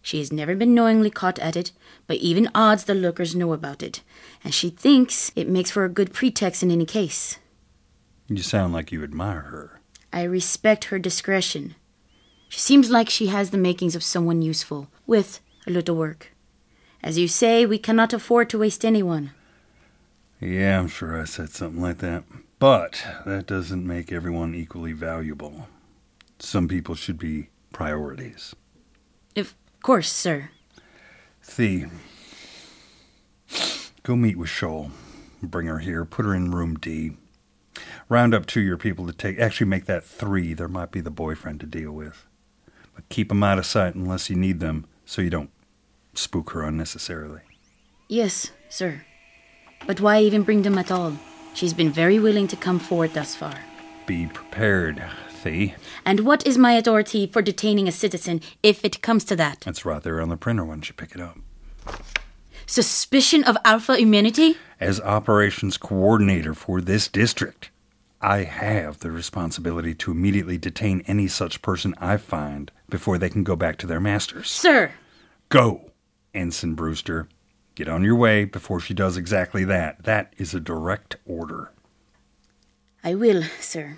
She 0.05 0.19
has 0.19 0.31
never 0.31 0.55
been 0.55 0.75
knowingly 0.75 1.09
caught 1.09 1.39
at 1.39 1.55
it, 1.55 1.71
but 2.05 2.17
even 2.17 2.51
odds 2.53 2.83
the 2.83 2.93
lookers 2.93 3.35
know 3.35 3.53
about 3.53 3.81
it, 3.81 4.03
and 4.43 4.53
she 4.53 4.69
thinks 4.69 5.31
it 5.35 5.49
makes 5.49 5.71
for 5.71 5.83
a 5.83 5.89
good 5.89 6.13
pretext 6.13 6.61
in 6.61 6.69
any 6.69 6.85
case. 6.85 7.39
You 8.27 8.43
sound 8.43 8.71
like 8.71 8.91
you 8.91 9.03
admire 9.03 9.41
her. 9.49 9.81
I 10.13 10.21
respect 10.21 10.85
her 10.85 10.99
discretion. 10.99 11.73
She 12.49 12.59
seems 12.59 12.91
like 12.91 13.09
she 13.09 13.27
has 13.27 13.49
the 13.49 13.57
makings 13.57 13.95
of 13.95 14.03
someone 14.03 14.43
useful, 14.43 14.89
with 15.07 15.39
a 15.65 15.71
little 15.71 15.95
work. 15.95 16.35
As 17.01 17.17
you 17.17 17.27
say, 17.27 17.65
we 17.65 17.79
cannot 17.79 18.13
afford 18.13 18.51
to 18.51 18.59
waste 18.59 18.85
anyone. 18.85 19.31
Yeah, 20.39 20.77
I'm 20.77 20.87
sure 20.87 21.19
I 21.19 21.25
said 21.25 21.49
something 21.49 21.81
like 21.81 21.97
that. 21.97 22.25
But 22.59 23.03
that 23.25 23.47
doesn't 23.47 23.87
make 23.87 24.11
everyone 24.11 24.53
equally 24.53 24.93
valuable. 24.93 25.67
Some 26.37 26.67
people 26.67 26.93
should 26.93 27.17
be 27.17 27.49
priorities. 27.73 28.53
Of 29.35 29.55
course, 29.85 30.11
sir. 30.11 30.49
Thee, 31.55 31.85
go 34.01 34.15
meet 34.15 34.35
with 34.35 34.49
Shoal. 34.49 34.89
Bring 35.43 35.67
her 35.67 35.77
here. 35.77 36.03
Put 36.05 36.25
her 36.25 36.33
in 36.33 36.49
room 36.49 36.73
D. 36.73 37.17
Round 38.09 38.33
up 38.33 38.47
two 38.47 38.61
of 38.61 38.65
your 38.65 38.77
people 38.77 39.05
to 39.05 39.13
take. 39.13 39.37
Actually, 39.37 39.67
make 39.67 39.85
that 39.85 40.03
three. 40.03 40.55
There 40.55 40.67
might 40.67 40.89
be 40.89 41.01
the 41.01 41.11
boyfriend 41.11 41.59
to 41.59 41.67
deal 41.67 41.91
with. 41.91 42.25
But 42.95 43.07
keep 43.09 43.29
them 43.29 43.43
out 43.43 43.59
of 43.59 43.67
sight 43.67 43.93
unless 43.93 44.27
you 44.27 44.35
need 44.35 44.59
them 44.59 44.87
so 45.05 45.21
you 45.21 45.29
don't 45.29 45.51
spook 46.15 46.49
her 46.49 46.63
unnecessarily. 46.63 47.41
Yes, 48.07 48.49
sir. 48.69 49.05
But 49.85 50.01
why 50.01 50.19
even 50.21 50.41
bring 50.41 50.63
them 50.63 50.79
at 50.79 50.89
all? 50.89 51.19
She's 51.53 51.73
been 51.75 51.91
very 51.91 52.17
willing 52.17 52.47
to 52.47 52.55
come 52.55 52.79
forward 52.79 53.13
thus 53.13 53.35
far. 53.35 53.59
Be 54.07 54.25
prepared, 54.25 55.03
And 56.05 56.21
what 56.21 56.45
is 56.45 56.57
my 56.57 56.73
authority 56.73 57.27
for 57.27 57.41
detaining 57.41 57.87
a 57.87 57.91
citizen 57.91 58.41
if 58.63 58.83
it 58.83 59.01
comes 59.01 59.23
to 59.25 59.35
that? 59.35 59.61
That's 59.61 59.85
right 59.85 60.01
there 60.01 60.21
on 60.21 60.29
the 60.29 60.37
printer. 60.37 60.65
Why 60.65 60.73
don't 60.73 60.87
you 60.87 60.95
pick 60.95 61.13
it 61.13 61.21
up? 61.21 61.37
Suspicion 62.65 63.43
of 63.43 63.57
alpha 63.63 63.95
immunity? 63.95 64.57
As 64.79 64.99
operations 65.01 65.77
coordinator 65.77 66.53
for 66.53 66.81
this 66.81 67.07
district, 67.07 67.69
I 68.21 68.43
have 68.43 68.99
the 68.99 69.11
responsibility 69.11 69.93
to 69.95 70.11
immediately 70.11 70.57
detain 70.57 71.03
any 71.05 71.27
such 71.27 71.61
person 71.61 71.93
I 71.99 72.17
find 72.17 72.71
before 72.89 73.17
they 73.17 73.29
can 73.29 73.43
go 73.43 73.55
back 73.55 73.77
to 73.77 73.87
their 73.87 73.99
masters. 73.99 74.49
Sir! 74.49 74.93
Go, 75.49 75.91
Ensign 76.33 76.73
Brewster. 76.73 77.27
Get 77.75 77.87
on 77.87 78.03
your 78.03 78.15
way 78.15 78.45
before 78.45 78.79
she 78.79 78.93
does 78.93 79.15
exactly 79.15 79.63
that. 79.65 80.03
That 80.03 80.33
is 80.37 80.53
a 80.53 80.59
direct 80.59 81.17
order. 81.25 81.71
I 83.03 83.13
will, 83.13 83.43
sir. 83.59 83.97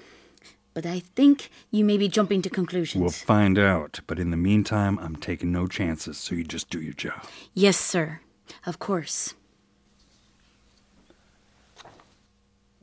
But 0.77 0.85
I 0.85 0.99
think 0.99 1.49
you 1.71 1.83
may 1.83 1.97
be 1.97 2.07
jumping 2.07 2.43
to 2.43 2.51
conclusions. 2.51 3.01
We'll 3.01 3.09
find 3.09 3.57
out. 3.57 3.99
But 4.05 4.19
in 4.19 4.29
the 4.29 4.37
meantime, 4.37 4.99
I'm 4.99 5.15
taking 5.15 5.51
no 5.51 5.65
chances, 5.65 6.19
so 6.19 6.35
you 6.35 6.43
just 6.43 6.69
do 6.69 6.79
your 6.79 6.93
job. 6.93 7.25
Yes, 7.55 7.77
sir. 7.79 8.19
Of 8.63 8.77
course. 8.77 9.33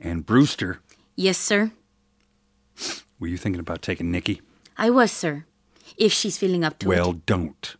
And 0.01 0.27
Brewster, 0.27 0.81
Yes, 1.15 1.39
sir. 1.39 1.71
were 3.21 3.29
you 3.29 3.37
thinking 3.37 3.61
about 3.61 3.81
taking 3.81 4.11
Nikki? 4.11 4.43
I 4.77 4.91
was, 4.91 5.13
sir. 5.13 5.45
If 5.97 6.13
she's 6.13 6.37
feeling 6.37 6.65
up 6.65 6.81
to 6.81 6.89
well, 6.89 6.99
it. 6.99 7.01
Well, 7.03 7.21
don't. 7.27 7.77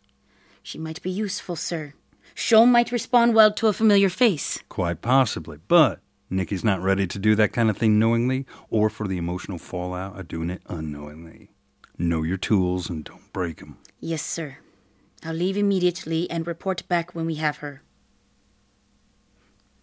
She 0.63 0.77
might 0.77 1.01
be 1.01 1.11
useful, 1.11 1.57
sir. 1.57 1.93
Shoal 2.33 2.67
might 2.67 2.93
respond 2.93 3.35
well 3.35 3.51
to 3.51 3.67
a 3.67 3.73
familiar 3.73 4.07
face. 4.07 4.63
Quite 4.69 5.01
possibly. 5.01 5.57
But 5.67 5.99
Nikki's 6.29 6.63
not 6.63 6.81
ready 6.81 7.05
to 7.07 7.19
do 7.19 7.35
that 7.35 7.53
kind 7.53 7.69
of 7.69 7.77
thing 7.77 7.99
knowingly 7.99 8.45
or 8.69 8.89
for 8.89 9.07
the 9.07 9.17
emotional 9.17 9.57
fallout 9.57 10.19
of 10.19 10.27
doing 10.27 10.49
it 10.49 10.61
unknowingly. 10.67 11.51
Know 11.97 12.23
your 12.23 12.37
tools 12.37 12.89
and 12.89 13.03
don't 13.03 13.31
break 13.31 13.57
break 13.57 13.61
'em. 13.61 13.77
Yes, 13.99 14.23
sir. 14.23 14.57
I'll 15.23 15.33
leave 15.33 15.57
immediately 15.57 16.29
and 16.29 16.47
report 16.47 16.87
back 16.87 17.13
when 17.13 17.25
we 17.25 17.35
have 17.35 17.57
her. 17.57 17.81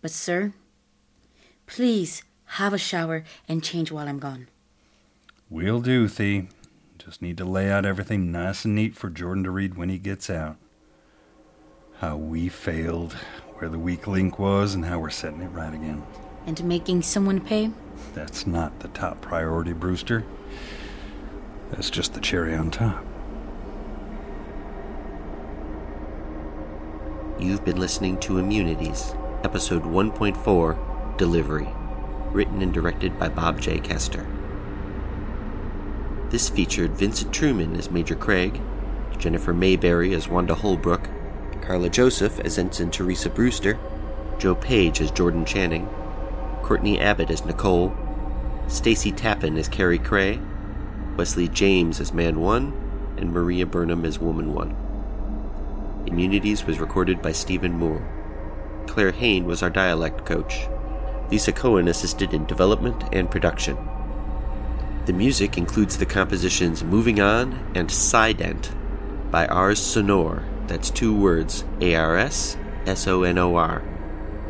But, 0.00 0.11
sir, 0.11 0.52
please 1.66 2.22
have 2.59 2.72
a 2.72 2.78
shower 2.78 3.24
and 3.48 3.62
change 3.62 3.92
while 3.92 4.09
I'm 4.09 4.18
gone. 4.18 4.48
We'll 5.48 5.81
do, 5.81 6.09
Thee. 6.09 6.48
Just 6.98 7.22
need 7.22 7.37
to 7.38 7.44
lay 7.44 7.70
out 7.70 7.85
everything 7.85 8.33
nice 8.33 8.64
and 8.64 8.74
neat 8.74 8.96
for 8.96 9.11
Jordan 9.11 9.44
to 9.44 9.50
read 9.50 9.76
when 9.76 9.88
he 9.88 9.98
gets 9.98 10.31
out. 10.31 10.57
How 11.98 12.16
we 12.16 12.48
failed, 12.48 13.12
where 13.59 13.68
the 13.68 13.78
weak 13.78 14.07
link 14.07 14.38
was, 14.38 14.74
and 14.74 14.85
how 14.85 14.98
we're 14.98 15.11
setting 15.11 15.40
it 15.40 15.48
right 15.48 15.74
again. 15.74 16.02
And 16.46 16.64
making 16.64 17.02
someone 17.02 17.40
pay? 17.40 17.70
That's 18.14 18.46
not 18.46 18.81
the 18.81 18.88
top 18.88 19.20
priority, 19.20 19.72
Brewster. 19.72 20.24
That's 21.70 21.88
just 21.88 22.14
the 22.14 22.20
cherry 22.20 22.55
on 22.55 22.70
top. 22.70 23.05
You've 27.38 27.64
been 27.64 27.81
listening 27.81 28.18
to 28.20 28.38
Immunities, 28.38 29.14
Episode 29.42 29.83
1.4 29.85 31.16
Delivery, 31.16 31.68
written 32.31 32.61
and 32.62 32.72
directed 32.72 33.18
by 33.18 33.28
Bob 33.28 33.61
J. 33.61 33.78
Koester. 33.78 34.26
This 36.31 36.48
featured 36.48 36.92
Vincent 36.92 37.33
Truman 37.33 37.76
as 37.76 37.90
Major 37.90 38.14
Craig, 38.14 38.61
Jennifer 39.18 39.52
Mayberry 39.52 40.14
as 40.14 40.28
Wanda 40.28 40.55
Holbrook, 40.55 41.09
Carla 41.62 41.88
Joseph 41.88 42.40
as 42.40 42.59
Ensign 42.59 42.90
Teresa 42.90 43.28
Brewster, 43.28 43.78
Joe 44.38 44.55
Page 44.55 45.00
as 45.00 45.11
Jordan 45.11 45.44
Channing, 45.44 45.88
Courtney 46.62 47.01
Abbott 47.01 47.31
as 47.31 47.44
Nicole, 47.44 47.94
Stacy 48.68 49.12
Tappan 49.12 49.57
as 49.57 49.68
Carrie 49.68 49.98
Cray, 49.98 50.40
Wesley 51.16 51.48
James 51.48 52.01
as 52.01 52.12
Man 52.12 52.40
1, 52.40 53.16
and 53.18 53.33
Maria 53.33 53.66
Burnham 53.66 54.05
as 54.05 54.18
Woman 54.18 54.55
1. 54.55 56.05
Immunities 56.07 56.64
was 56.64 56.81
recorded 56.81 57.20
by 57.20 57.33
Stephen 57.33 57.72
Moore. 57.72 58.07
Claire 58.87 59.12
Hain 59.12 59.44
was 59.44 59.62
our 59.62 59.70
dialect 59.70 60.25
coach. 60.25 60.66
Lisa 61.31 61.53
Cohen 61.53 61.88
assisted 61.88 62.35
in 62.35 62.46
development 62.46 63.03
and 63.12 63.31
production. 63.31 63.77
The 65.07 65.12
music 65.12 65.59
includes 65.59 65.98
the 65.98 66.07
compositions 66.07 66.85
Moving 66.85 67.20
On 67.20 67.53
and 67.75 67.88
Sident 67.88 68.70
by 69.31 69.46
Ars 69.46 69.81
Sonor, 69.81 70.44
that's 70.68 70.90
two 70.90 71.14
words, 71.14 71.64
A 71.81 71.94
R 71.94 72.16
S 72.16 72.57
S 72.87 73.07
O 73.07 73.22
N 73.22 73.38
O 73.38 73.57
R. 73.57 73.83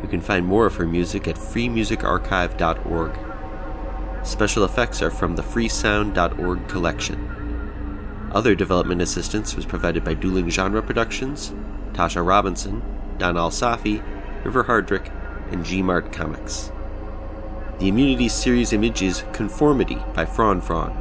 You 0.03 0.09
can 0.09 0.21
find 0.21 0.45
more 0.45 0.67
of 0.67 0.75
her 0.75 0.85
music 0.85 1.27
at 1.27 1.37
freemusicarchive.org. 1.37 3.17
Special 4.25 4.63
effects 4.65 5.01
are 5.01 5.09
from 5.09 5.35
the 5.35 5.41
freesound.org 5.41 6.67
collection. 6.67 8.29
Other 8.31 8.55
development 8.55 9.01
assistance 9.01 9.55
was 9.55 9.65
provided 9.65 10.03
by 10.03 10.13
Dueling 10.13 10.49
Genre 10.49 10.81
Productions, 10.83 11.53
Tasha 11.93 12.25
Robinson, 12.25 12.81
Don 13.17 13.35
Alsafi, 13.35 14.03
River 14.43 14.63
Hardrick, 14.63 15.11
and 15.51 15.63
Gmart 15.65 16.11
Comics. 16.11 16.71
The 17.79 17.87
Immunity 17.89 18.29
series 18.29 18.73
image 18.73 19.01
is 19.01 19.23
Conformity 19.33 19.99
by 20.13 20.25
Fraun 20.25 20.61
Fraun. 20.61 20.95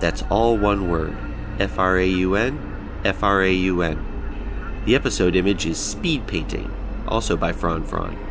That's 0.00 0.22
all 0.30 0.56
one 0.56 0.90
word 0.90 1.16
F 1.58 1.78
R 1.78 1.98
A 1.98 2.06
U 2.06 2.34
N, 2.36 3.00
F 3.04 3.22
R 3.22 3.42
A 3.42 3.52
U 3.52 3.82
N. 3.82 4.82
The 4.84 4.94
episode 4.94 5.34
image 5.34 5.66
is 5.66 5.78
Speed 5.78 6.26
Painting, 6.26 6.70
also 7.08 7.36
by 7.36 7.52
Fraun 7.52 7.84
Fraun. 7.84 8.25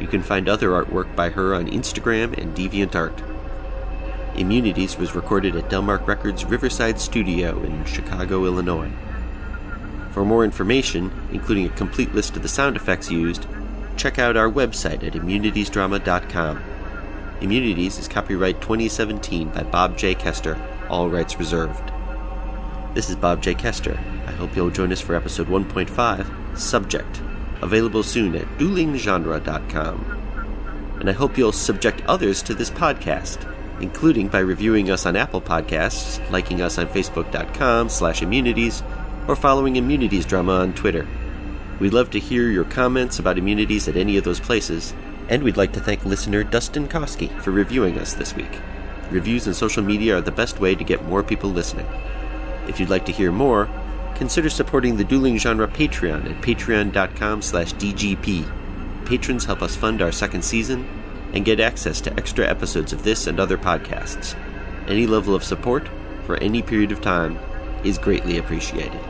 You 0.00 0.06
can 0.06 0.22
find 0.22 0.48
other 0.48 0.70
artwork 0.70 1.14
by 1.14 1.28
her 1.30 1.54
on 1.54 1.68
Instagram 1.68 2.36
and 2.36 2.56
DeviantArt. 2.56 3.22
Immunities 4.36 4.96
was 4.96 5.14
recorded 5.14 5.54
at 5.54 5.68
Delmark 5.68 6.06
Records 6.06 6.44
Riverside 6.44 6.98
Studio 6.98 7.62
in 7.62 7.84
Chicago, 7.84 8.46
Illinois. 8.46 8.90
For 10.12 10.24
more 10.24 10.44
information, 10.44 11.12
including 11.32 11.66
a 11.66 11.70
complete 11.70 12.14
list 12.14 12.36
of 12.36 12.42
the 12.42 12.48
sound 12.48 12.76
effects 12.76 13.10
used, 13.10 13.46
check 13.96 14.18
out 14.18 14.36
our 14.36 14.50
website 14.50 15.04
at 15.04 15.12
immunitiesdrama.com. 15.12 16.62
Immunities 17.40 17.98
is 17.98 18.08
copyright 18.08 18.60
2017 18.60 19.50
by 19.50 19.62
Bob 19.64 19.98
J. 19.98 20.14
Koester, 20.14 20.58
all 20.88 21.08
rights 21.08 21.38
reserved. 21.38 21.92
This 22.94 23.10
is 23.10 23.16
Bob 23.16 23.42
J. 23.42 23.54
Koester. 23.54 23.96
I 24.26 24.32
hope 24.32 24.56
you'll 24.56 24.70
join 24.70 24.92
us 24.92 25.00
for 25.00 25.14
episode 25.14 25.48
1.5, 25.48 26.58
Subject, 26.58 27.22
available 27.62 28.02
soon 28.02 28.34
at 28.36 28.46
duelinggenre.com. 28.58 30.16
And 31.00 31.08
I 31.08 31.12
hope 31.12 31.38
you'll 31.38 31.52
subject 31.52 32.02
others 32.06 32.42
to 32.42 32.54
this 32.54 32.70
podcast 32.70 33.46
including 33.80 34.28
by 34.28 34.38
reviewing 34.38 34.90
us 34.90 35.06
on 35.06 35.16
Apple 35.16 35.40
Podcasts, 35.40 36.20
liking 36.30 36.60
us 36.60 36.78
on 36.78 36.86
Facebook.com 36.86 37.88
slash 37.88 38.22
immunities, 38.22 38.82
or 39.26 39.36
following 39.36 39.76
Immunities 39.76 40.26
Drama 40.26 40.52
on 40.52 40.72
Twitter. 40.74 41.06
We'd 41.78 41.94
love 41.94 42.10
to 42.10 42.18
hear 42.20 42.50
your 42.50 42.64
comments 42.64 43.18
about 43.18 43.38
immunities 43.38 43.88
at 43.88 43.96
any 43.96 44.16
of 44.16 44.24
those 44.24 44.40
places, 44.40 44.94
and 45.28 45.42
we'd 45.42 45.56
like 45.56 45.72
to 45.72 45.80
thank 45.80 46.04
listener 46.04 46.44
Dustin 46.44 46.88
Koski 46.88 47.30
for 47.40 47.50
reviewing 47.50 47.98
us 47.98 48.14
this 48.14 48.34
week. 48.34 48.58
Reviews 49.10 49.46
and 49.46 49.56
social 49.56 49.82
media 49.82 50.18
are 50.18 50.20
the 50.20 50.30
best 50.30 50.60
way 50.60 50.74
to 50.74 50.84
get 50.84 51.04
more 51.06 51.22
people 51.22 51.50
listening. 51.50 51.86
If 52.68 52.78
you'd 52.78 52.90
like 52.90 53.06
to 53.06 53.12
hear 53.12 53.32
more, 53.32 53.68
consider 54.20 54.50
supporting 54.50 54.98
the 54.98 55.02
Dueling 55.02 55.38
Genre 55.38 55.66
Patreon 55.66 56.28
at 56.30 56.42
patreon.com 56.42 57.40
slash 57.40 57.72
dgp. 57.72 59.06
Patrons 59.06 59.46
help 59.46 59.62
us 59.62 59.74
fund 59.74 60.02
our 60.02 60.12
second 60.12 60.44
season 60.44 60.86
and 61.32 61.42
get 61.42 61.58
access 61.58 62.02
to 62.02 62.12
extra 62.18 62.46
episodes 62.46 62.92
of 62.92 63.02
this 63.02 63.26
and 63.26 63.40
other 63.40 63.56
podcasts. 63.56 64.36
Any 64.86 65.06
level 65.06 65.34
of 65.34 65.42
support 65.42 65.88
for 66.26 66.36
any 66.36 66.60
period 66.60 66.92
of 66.92 67.00
time 67.00 67.38
is 67.82 67.96
greatly 67.96 68.36
appreciated. 68.36 69.00